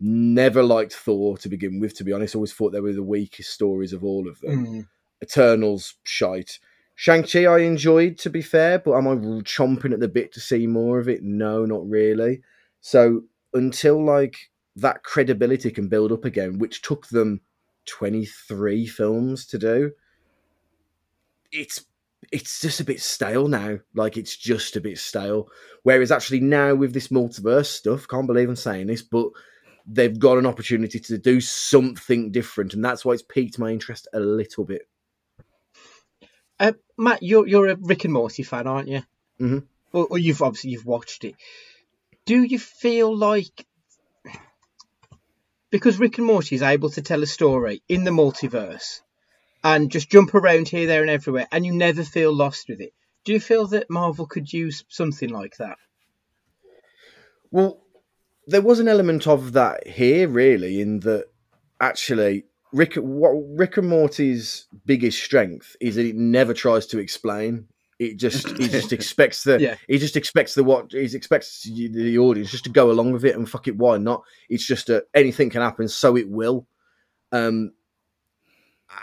[0.00, 2.34] Never liked Thor to begin with, to be honest.
[2.34, 4.66] Always thought they were the weakest stories of all of them.
[4.66, 4.86] mm.
[5.22, 6.58] Eternals, shite.
[6.96, 10.66] Shang-Chi I enjoyed, to be fair, but am I chomping at the bit to see
[10.66, 11.22] more of it?
[11.22, 12.42] No, not really.
[12.80, 14.36] So until like
[14.76, 17.40] that credibility can build up again, which took them
[17.86, 19.92] 23 films to do,
[21.52, 21.84] it's
[22.32, 23.78] it's just a bit stale now.
[23.94, 25.48] Like it's just a bit stale.
[25.82, 29.28] Whereas actually now with this multiverse stuff, can't believe I'm saying this, but
[29.86, 34.08] they've got an opportunity to do something different, and that's why it's piqued my interest
[34.14, 34.88] a little bit.
[36.58, 39.02] Uh, Matt, you're you're a Rick and Morty fan, aren't you?
[39.40, 39.64] Mhm.
[39.92, 41.34] Or, or you've obviously you've watched it.
[42.26, 43.66] Do you feel like
[45.70, 49.00] because Rick and Morty is able to tell a story in the multiverse
[49.62, 52.92] and just jump around here, there, and everywhere, and you never feel lost with it?
[53.24, 55.78] Do you feel that Marvel could use something like that?
[57.50, 57.80] Well,
[58.46, 61.26] there was an element of that here, really, in that
[61.80, 62.44] actually
[62.74, 67.68] Rick, what Rick and Morty's biggest strength is that it never tries to explain.
[68.00, 69.76] It just he just expects the Yeah.
[69.86, 73.36] he just expects the what he expects the audience just to go along with it
[73.36, 73.76] and fuck it.
[73.76, 74.24] Why not?
[74.48, 76.66] It's just a, anything can happen, so it will.
[77.30, 77.72] Um,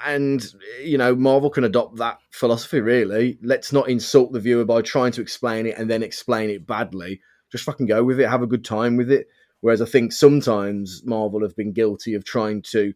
[0.05, 0.45] and
[0.83, 2.81] you know, Marvel can adopt that philosophy.
[2.81, 6.67] Really, let's not insult the viewer by trying to explain it and then explain it
[6.67, 7.21] badly.
[7.53, 9.27] Just fucking go with it, have a good time with it.
[9.61, 12.93] Whereas I think sometimes Marvel have been guilty of trying to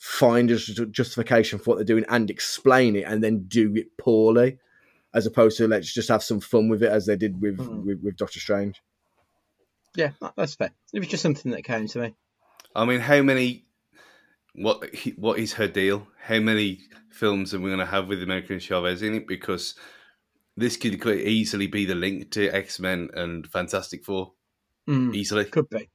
[0.00, 4.58] find a justification for what they're doing and explain it and then do it poorly,
[5.12, 7.84] as opposed to let's just have some fun with it as they did with Mhm.
[7.84, 8.80] with, with Doctor Strange.
[9.94, 10.70] Yeah, that's fair.
[10.94, 12.14] It was just something that came to me.
[12.74, 13.66] I mean, how many?
[14.54, 16.08] What he- what is her deal?
[16.22, 16.80] How many
[17.10, 19.26] films are we going to have with American Chavez in it?
[19.28, 19.74] Because
[20.56, 24.32] this could quite easily be the link to X Men and Fantastic Four,
[24.88, 25.90] Mm, easily could be.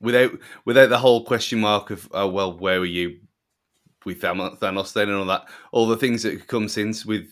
[0.00, 0.32] without
[0.64, 3.20] without the whole question mark of oh well, where were you
[4.06, 7.28] with Thanos then and all that, all the things that come since with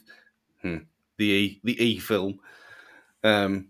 [0.61, 0.79] hmm,
[1.17, 2.41] the E the E film.
[3.23, 3.69] Um,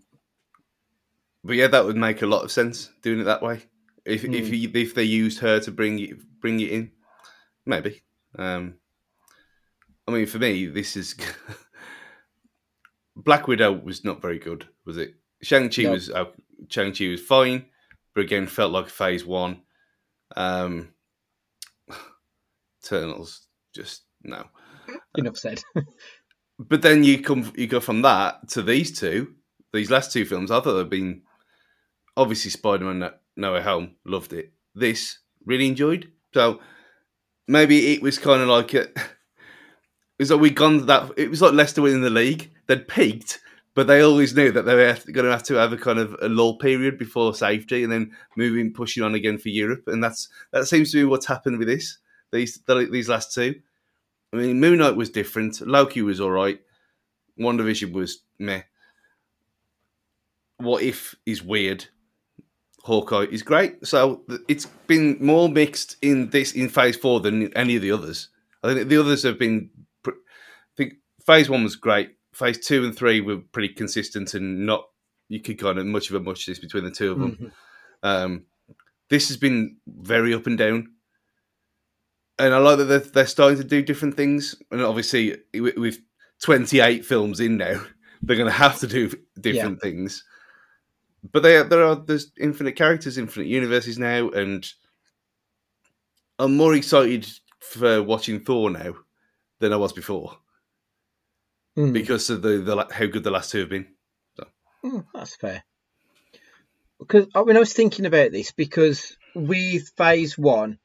[1.43, 3.63] but yeah, that would make a lot of sense doing it that way.
[4.05, 4.53] If if Hmm.
[4.53, 6.91] you, if they used her to bring it bring it in,
[7.65, 8.01] maybe.
[8.37, 8.75] Um,
[10.07, 11.15] I mean, for me, this is
[13.15, 15.15] Black Widow was not very good, was it?
[15.41, 15.91] Shang Chi No.
[15.91, 16.25] was uh,
[16.69, 17.65] Shang Chi was fine,
[18.13, 19.61] but again felt like Phase One.
[20.35, 20.94] Um,
[22.85, 24.45] Eternals just no.
[25.17, 25.63] Enough said.
[26.57, 29.33] But then you come you go from that to these two,
[29.73, 30.51] these last two films.
[30.51, 31.23] I thought they've been
[32.15, 34.53] obviously Spider Man No- Way Home loved it.
[34.73, 36.11] This really enjoyed.
[36.33, 36.61] So
[37.47, 38.99] maybe it was kind of like a, it
[40.17, 42.51] was like we gone that it was like Leicester winning the league.
[42.67, 43.41] They'd peaked,
[43.73, 46.15] but they always knew that they were going to have to have a kind of
[46.21, 49.83] a lull period before safety, and then moving pushing on again for Europe.
[49.87, 51.97] And that's that seems to be what's happened with this.
[52.35, 53.55] These these last two.
[54.33, 55.61] I mean, Moon Knight was different.
[55.61, 56.59] Loki was all right.
[57.39, 58.63] WandaVision was meh.
[60.57, 61.85] What if is weird.
[62.83, 63.85] Hawkeye is great.
[63.85, 68.29] So it's been more mixed in this in Phase Four than any of the others.
[68.63, 69.71] I think the others have been.
[70.07, 70.11] I
[70.77, 70.93] think
[71.25, 72.11] Phase One was great.
[72.33, 74.85] Phase Two and Three were pretty consistent and not.
[75.29, 77.31] You could kind of much of a muchness between the two of them.
[77.31, 77.47] Mm-hmm.
[78.03, 78.45] Um,
[79.09, 80.91] this has been very up and down,
[82.37, 84.55] and I like that they're, they're starting to do different things.
[84.71, 85.99] And obviously, with
[86.41, 87.81] twenty eight films in now,
[88.21, 89.89] they're going to have to do different yeah.
[89.89, 90.23] things
[91.31, 94.67] but they there are there's infinite characters, infinite universes now, and
[96.37, 97.27] I'm more excited
[97.59, 98.95] for watching Thor now
[99.59, 100.37] than I was before
[101.77, 101.93] mm.
[101.93, 103.87] because of the, the how good the last two have been.
[104.35, 104.47] So.
[104.83, 105.63] Mm, that's fair.
[106.99, 110.79] Because I mean, I was thinking about this because with Phase One,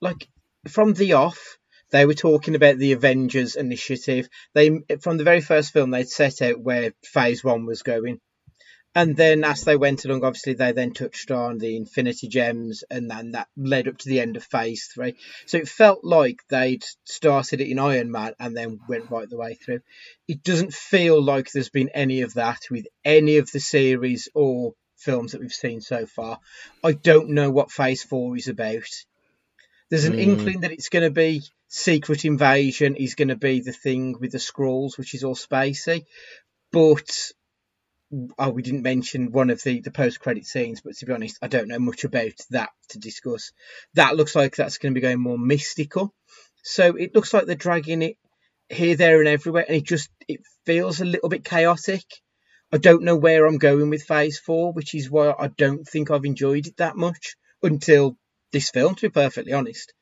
[0.00, 0.28] like
[0.68, 1.58] from the off,
[1.90, 4.28] they were talking about the Avengers initiative.
[4.54, 8.20] They from the very first film they'd set out where Phase One was going
[8.96, 13.10] and then as they went along, obviously they then touched on the Infinity Gems, and
[13.10, 15.16] then that led up to the end of Phase Three.
[15.46, 19.36] So it felt like they'd started it in Iron Man and then went right the
[19.36, 19.80] way through.
[20.28, 24.74] It doesn't feel like there's been any of that with any of the series or
[24.96, 26.38] films that we've seen so far.
[26.84, 28.88] I don't know what Phase Four is about.
[29.94, 30.22] There's an mm.
[30.22, 34.32] inkling that it's going to be Secret Invasion is going to be the thing with
[34.32, 36.06] the scrolls, which is all spacey,
[36.72, 37.30] but
[38.36, 41.38] oh, we didn't mention one of the, the post credit scenes, but to be honest,
[41.42, 43.52] I don't know much about that to discuss.
[43.94, 46.12] That looks like that's going to be going more mystical.
[46.64, 48.16] So it looks like they're dragging it
[48.68, 52.02] here, there, and everywhere, and it just it feels a little bit chaotic.
[52.72, 56.10] I don't know where I'm going with Phase Four, which is why I don't think
[56.10, 58.16] I've enjoyed it that much until
[58.54, 59.92] this film, to be perfectly honest.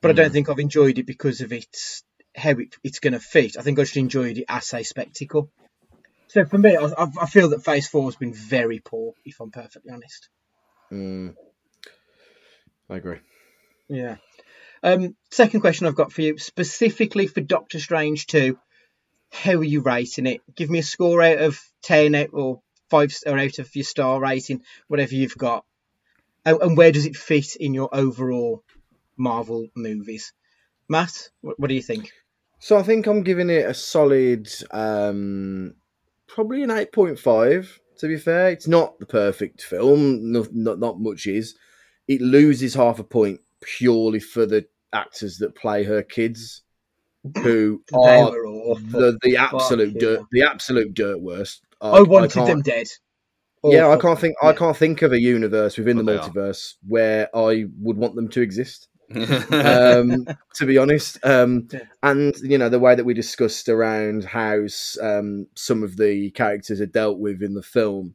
[0.00, 0.10] But mm.
[0.12, 0.32] I don't hmm.
[0.34, 2.04] think I've enjoyed it because of its
[2.36, 3.56] how it, it's going to fit.
[3.58, 5.50] I think I just enjoyed it as a spectacle.
[6.28, 6.90] So for me, I,
[7.20, 10.28] I feel that Phase Four has been very poor, if I'm perfectly honest.
[10.92, 11.34] Mm,
[12.90, 13.18] I agree.
[13.88, 14.16] Yeah.
[14.82, 18.58] Um, second question I've got for you, specifically for Doctor Strange 2,
[19.30, 20.40] how are you rating it?
[20.54, 22.60] Give me a score out of 10 out or
[22.90, 25.64] 5 or out of your star rating, whatever you've got.
[26.44, 28.62] And, where does it fit in your overall
[29.16, 30.32] Marvel movies?
[30.88, 32.10] Matt, what, do you think?
[32.58, 35.74] So I think I'm giving it a solid um,
[36.26, 41.26] probably an 8.5 to be fair it's not the perfect film not, not, not much
[41.26, 41.54] is
[42.08, 46.62] it loses half a point purely for the actors that play her kids
[47.42, 50.26] who are the, the absolute Fuck, dirt yeah.
[50.32, 52.88] the absolute dirt worst I, I wanted I them dead
[53.64, 54.36] yeah, I can't think.
[54.42, 54.50] Yeah.
[54.50, 58.28] I can't think of a universe within well, the multiverse where I would want them
[58.30, 61.18] to exist um, to be honest.
[61.24, 61.80] Um, yeah.
[62.02, 64.66] And you know the way that we discussed around how
[65.02, 68.14] um, some of the characters are dealt with in the film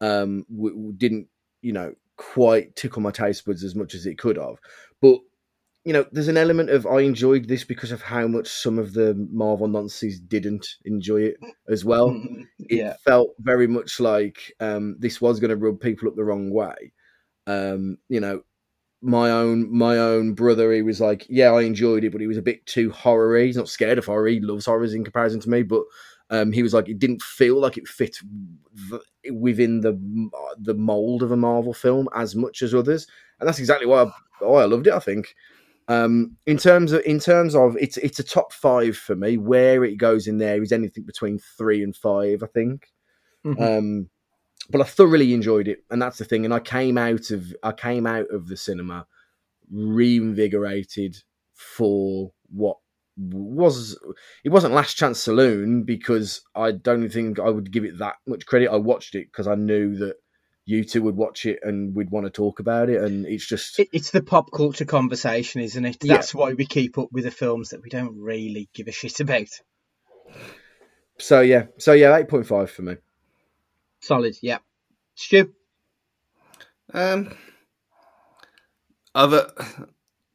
[0.00, 1.28] um, w- w- didn't,
[1.62, 4.56] you know, quite tickle my taste buds as much as it could have.
[5.00, 5.20] But
[5.84, 8.92] you know, there's an element of I enjoyed this because of how much some of
[8.92, 11.36] the Marvel nonsense didn't enjoy it
[11.68, 12.14] as well.
[12.58, 12.92] yeah.
[12.92, 16.50] It felt very much like um, this was going to rub people up the wrong
[16.50, 16.92] way.
[17.46, 18.42] Um, you know,
[19.02, 22.36] my own my own brother, he was like, yeah, I enjoyed it, but he was
[22.36, 24.28] a bit too horror He's not scared of horror.
[24.28, 25.82] He loves horrors in comparison to me, but
[26.28, 28.18] um, he was like, it didn't feel like it fit
[29.32, 29.98] within the
[30.58, 33.06] the mold of a Marvel film as much as others,
[33.40, 34.10] and that's exactly why I,
[34.40, 34.92] why I loved it.
[34.92, 35.34] I think.
[35.90, 39.36] Um, in terms of in terms of it's it's a top five for me.
[39.38, 42.86] Where it goes in there is anything between three and five, I think.
[43.44, 43.60] Mm-hmm.
[43.60, 44.10] Um,
[44.70, 46.44] but I thoroughly enjoyed it, and that's the thing.
[46.44, 49.04] And I came out of I came out of the cinema
[49.72, 51.16] reinvigorated
[51.54, 52.76] for what
[53.16, 53.98] was
[54.44, 58.46] it wasn't last chance saloon because I don't think I would give it that much
[58.46, 58.70] credit.
[58.70, 60.14] I watched it because I knew that
[60.70, 63.80] you two would watch it and we'd want to talk about it, and it's just
[63.92, 65.98] it's the pop culture conversation, isn't it?
[66.00, 66.40] That's yeah.
[66.40, 69.48] why we keep up with the films that we don't really give a shit about.
[71.18, 72.96] So yeah, so yeah, eight point five for me.
[74.00, 74.58] Solid, yeah.
[75.16, 75.52] Stu?
[76.94, 77.36] Um,
[79.14, 79.48] I've, uh,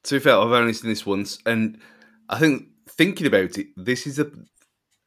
[0.03, 1.79] to be fair, I've only seen this once, and
[2.29, 4.29] I think thinking about it, this is a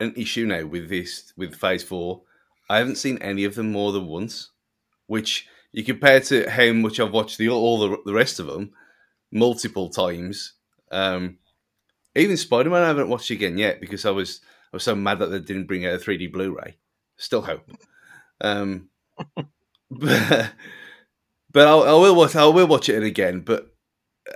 [0.01, 2.23] an issue now with this with Phase Four.
[2.71, 4.51] I haven't seen any of them more than once,
[5.09, 8.71] which you compare to how much I've watched the all the, the rest of them
[9.33, 10.55] multiple times.
[10.91, 11.39] Um,
[12.15, 14.41] even Spider Man, I haven't watched again yet because I was
[14.73, 16.77] I was so mad that they didn't bring out a 3D Blu-ray.
[17.17, 17.69] Still hope.
[18.41, 18.91] Um,
[19.91, 20.53] but
[21.53, 23.41] but I'll, I will watch I will watch it again.
[23.41, 23.73] But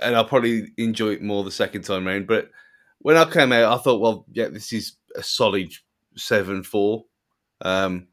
[0.01, 2.27] and I'll probably enjoy it more the second time round.
[2.27, 2.49] But
[2.99, 5.73] when I came out, I thought, well, yeah, this is a solid
[6.15, 7.05] seven four.
[7.61, 8.07] Um,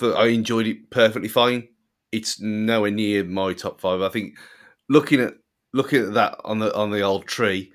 [0.00, 1.68] I enjoyed it perfectly fine.
[2.12, 4.02] It's nowhere near my top five.
[4.02, 4.38] I think
[4.88, 5.34] looking at
[5.72, 7.72] looking at that on the on the old tree,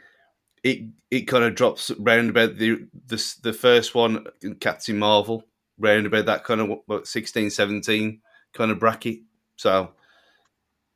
[0.63, 0.81] it
[1.11, 4.25] it kind of drops round about the the, the first one,
[4.59, 5.43] Captain Marvel,
[5.79, 8.21] round about that kind of what, 16, 17
[8.53, 9.19] kind of bracket.
[9.55, 9.91] So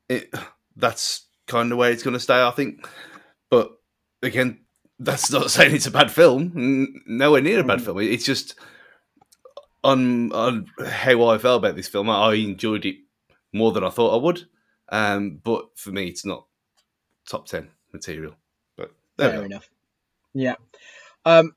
[0.10, 0.34] it
[0.76, 2.88] that's kind of where it's going to stay, I think.
[3.50, 3.72] But
[4.22, 4.60] again,
[5.00, 7.02] that's not saying it's a bad film.
[7.06, 7.86] Nowhere near a bad mm.
[7.86, 8.00] film.
[8.00, 8.56] It's just
[9.84, 12.10] on on how I felt about this film.
[12.10, 12.98] I enjoyed it
[13.54, 14.46] more than I thought I would.
[14.90, 16.46] Um, but for me, it's not
[17.28, 18.36] top ten material.
[18.76, 19.70] But fair enough.
[20.34, 20.56] Yeah.
[21.26, 21.56] Um,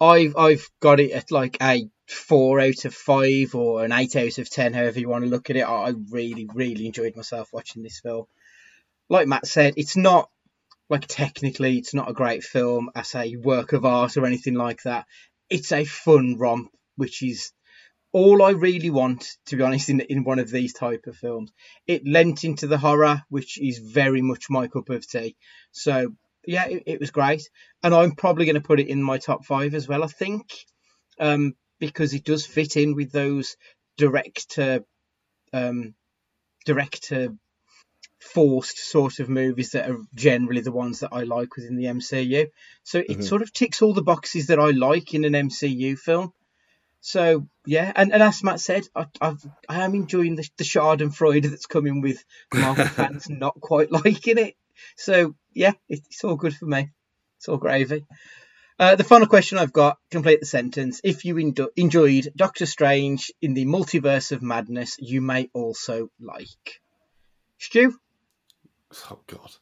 [0.00, 4.38] I've I've got it at like a four out of five or an eight out
[4.38, 5.62] of ten, however you want to look at it.
[5.62, 8.26] I really, really enjoyed myself watching this film.
[9.08, 10.30] Like Matt said, it's not
[10.88, 14.82] like technically it's not a great film as a work of art or anything like
[14.82, 15.06] that.
[15.48, 17.52] It's a fun romp, which is
[18.12, 21.50] all I really want, to be honest, in in one of these type of films.
[21.86, 25.36] It lent into the horror, which is very much my cup of tea.
[25.70, 26.14] So
[26.46, 27.48] yeah, it, it was great,
[27.82, 30.04] and I'm probably going to put it in my top five as well.
[30.04, 30.46] I think,
[31.18, 33.56] um, because it does fit in with those
[33.96, 34.84] director, to,
[35.52, 35.94] um,
[36.64, 37.38] direct to
[38.22, 42.48] forced sort of movies that are generally the ones that I like within the MCU.
[42.84, 43.22] So it mm-hmm.
[43.22, 46.32] sort of ticks all the boxes that I like in an MCU film.
[47.04, 51.50] So yeah, and, and as Matt said, I, I've, I am enjoying the, the Schadenfreude
[51.50, 52.24] that's coming with
[52.54, 54.54] Marvel fans not quite liking it.
[54.96, 56.90] So yeah, it's all good for me.
[57.38, 58.06] It's all gravy.
[58.78, 61.00] Uh, the final question I've got, complete the sentence.
[61.02, 61.36] If you
[61.76, 66.80] enjoyed Doctor Strange in the Multiverse of Madness, you may also like.
[67.58, 67.98] Stu?
[69.10, 69.56] Oh, God.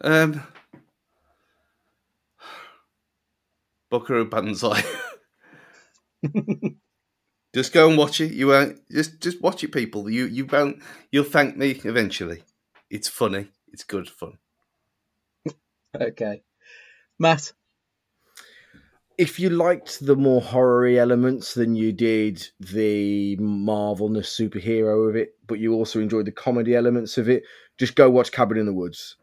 [0.00, 0.42] Um,
[3.90, 4.82] Buckaroo Banzai.
[7.54, 8.32] just go and watch it.
[8.32, 10.08] You won't just just watch it, people.
[10.10, 10.82] You you won't.
[11.10, 12.42] You'll thank me eventually.
[12.90, 13.48] It's funny.
[13.72, 14.38] It's good fun.
[16.00, 16.42] okay,
[17.18, 17.52] Matt.
[19.18, 25.34] If you liked the more horror elements than you did the Marvelness superhero of it,
[25.46, 27.42] but you also enjoyed the comedy elements of it,
[27.76, 29.16] just go watch Cabin in the Woods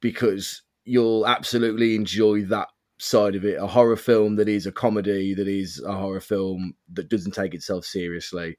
[0.00, 2.68] because you'll absolutely enjoy that
[2.98, 6.74] side of it a horror film that is a comedy that is a horror film
[6.92, 8.56] that doesn't take itself seriously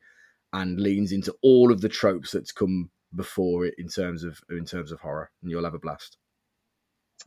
[0.51, 4.65] and leans into all of the tropes that's come before it in terms of in
[4.65, 6.17] terms of horror and you'll have a blast.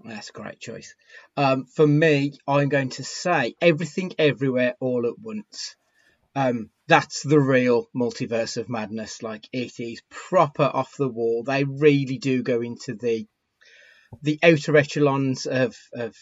[0.05, 0.95] That's a great choice.
[1.37, 5.77] Um, for me i'm going to say everything everywhere all at once.
[6.35, 9.23] Um, that's the real multiverse of madness.
[9.23, 11.43] Like it is proper off the wall.
[11.43, 13.27] They really do go into the
[14.23, 16.17] the outer echelons of of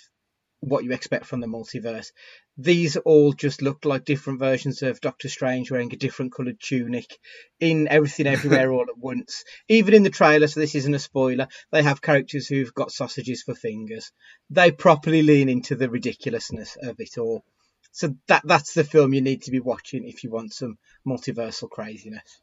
[0.61, 2.13] what you expect from the multiverse.
[2.59, 7.19] These all just look like different versions of Doctor Strange wearing a different coloured tunic
[7.61, 9.45] in everything everywhere all at once.
[9.69, 13.43] Even in the trailer, so this isn't a spoiler, they have characters who've got sausages
[13.43, 14.11] for fingers.
[14.51, 17.45] They properly lean into the ridiculousness of it all.
[17.93, 20.77] So that that's the film you need to be watching if you want some
[21.07, 22.43] multiversal craziness.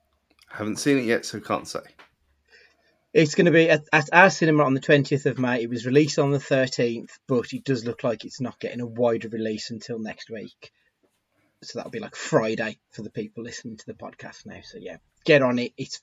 [0.52, 1.82] I haven't seen it yet, so can't say.
[3.14, 5.62] It's going to be at, at, our cinema on the 20th of May.
[5.62, 8.88] It was released on the 13th, but it does look like it's not getting a
[8.88, 10.72] wider release until next week.
[11.62, 14.60] So that'll be like Friday for the people listening to the podcast now.
[14.64, 15.74] So yeah, get on it.
[15.78, 16.02] It's,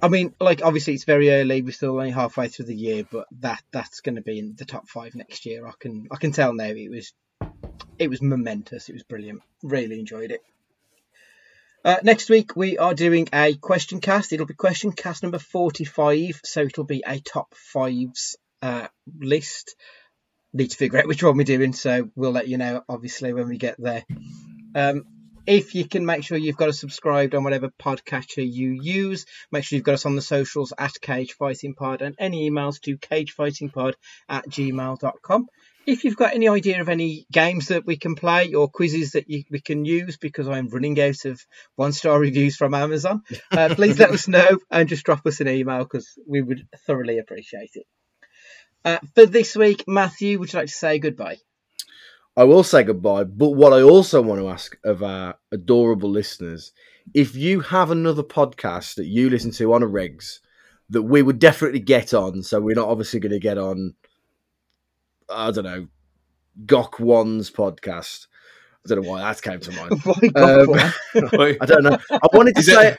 [0.00, 1.62] I mean, like obviously it's very early.
[1.62, 4.64] We're still only halfway through the year, but that that's going to be in the
[4.64, 5.66] top five next year.
[5.66, 6.64] I can I can tell now.
[6.64, 7.12] It was
[7.98, 8.88] it was momentous.
[8.88, 9.42] It was brilliant.
[9.62, 10.40] Really enjoyed it.
[11.82, 14.32] Uh, next week we are doing a question cast.
[14.32, 19.76] It'll be question cast number 45, so it'll be a top fives uh, list.
[20.52, 23.48] Need to figure out which one we're doing, so we'll let you know obviously when
[23.48, 24.04] we get there.
[24.74, 25.04] Um,
[25.46, 29.64] if you can make sure you've got us subscribed on whatever podcatcher you use, make
[29.64, 32.98] sure you've got us on the socials at Cage Fighting Pod and any emails to
[32.98, 33.94] cagefightingpod
[34.28, 35.46] at gmail.com
[35.86, 39.28] if you've got any idea of any games that we can play or quizzes that
[39.28, 41.44] you, we can use, because I'm running out of
[41.76, 45.48] one star reviews from Amazon, uh, please let us know and just drop us an
[45.48, 47.86] email because we would thoroughly appreciate it.
[48.84, 51.38] Uh, for this week, Matthew, would you like to say goodbye?
[52.36, 56.72] I will say goodbye, but what I also want to ask of our adorable listeners
[57.12, 60.38] if you have another podcast that you listen to on a regs
[60.90, 63.94] that we would definitely get on, so we're not obviously going to get on
[65.30, 65.86] I don't know,
[66.66, 68.26] Gok Wan's podcast.
[68.84, 70.00] I don't know why that came to mind.
[70.04, 71.98] why um, I don't know.
[72.10, 72.96] I wanted to say.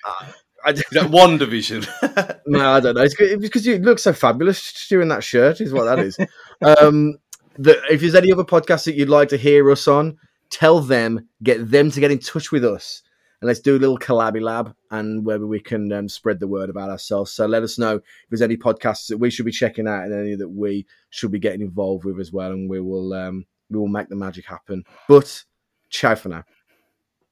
[0.64, 1.86] I, that one division.
[2.46, 3.02] no, I don't know.
[3.02, 5.60] It's because you look so fabulous doing that shirt.
[5.60, 6.18] Is what that is.
[6.62, 7.18] um,
[7.58, 10.18] the, if there's any other podcasts that you'd like to hear us on,
[10.52, 13.02] tell them, get them to get in touch with us,
[13.42, 16.70] and let's do a little collabby lab and whether we can um, spread the word
[16.70, 17.32] about ourselves.
[17.32, 20.14] So let us know if there's any podcasts that we should be checking out and
[20.14, 23.80] any that we should be getting involved with as well, and we will um, we
[23.80, 24.84] will make the magic happen.
[25.08, 25.44] But
[25.90, 26.44] ciao for now.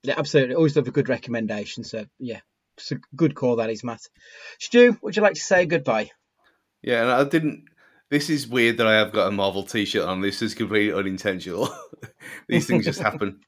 [0.03, 0.55] Yeah, absolutely.
[0.55, 1.84] Always love a good recommendation.
[1.84, 2.39] So yeah,
[2.78, 4.01] it's a good call that is, Matt.
[4.57, 6.10] Stu, would you like to say goodbye?
[6.82, 7.66] Yeah, and I didn't.
[8.10, 10.22] This is weird that I have got a Marvel T-shirt on.
[10.22, 11.70] This is completely unintentional.
[12.47, 13.41] These things just happen.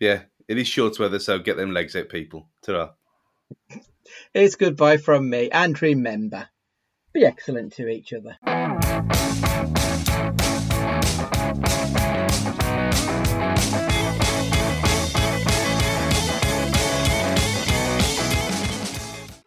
[0.00, 2.48] Yeah, it is short weather, so get them legs out, people.
[2.62, 2.90] Ta-ra.
[4.34, 6.48] It's goodbye from me, and remember,
[7.12, 8.36] be excellent to each other.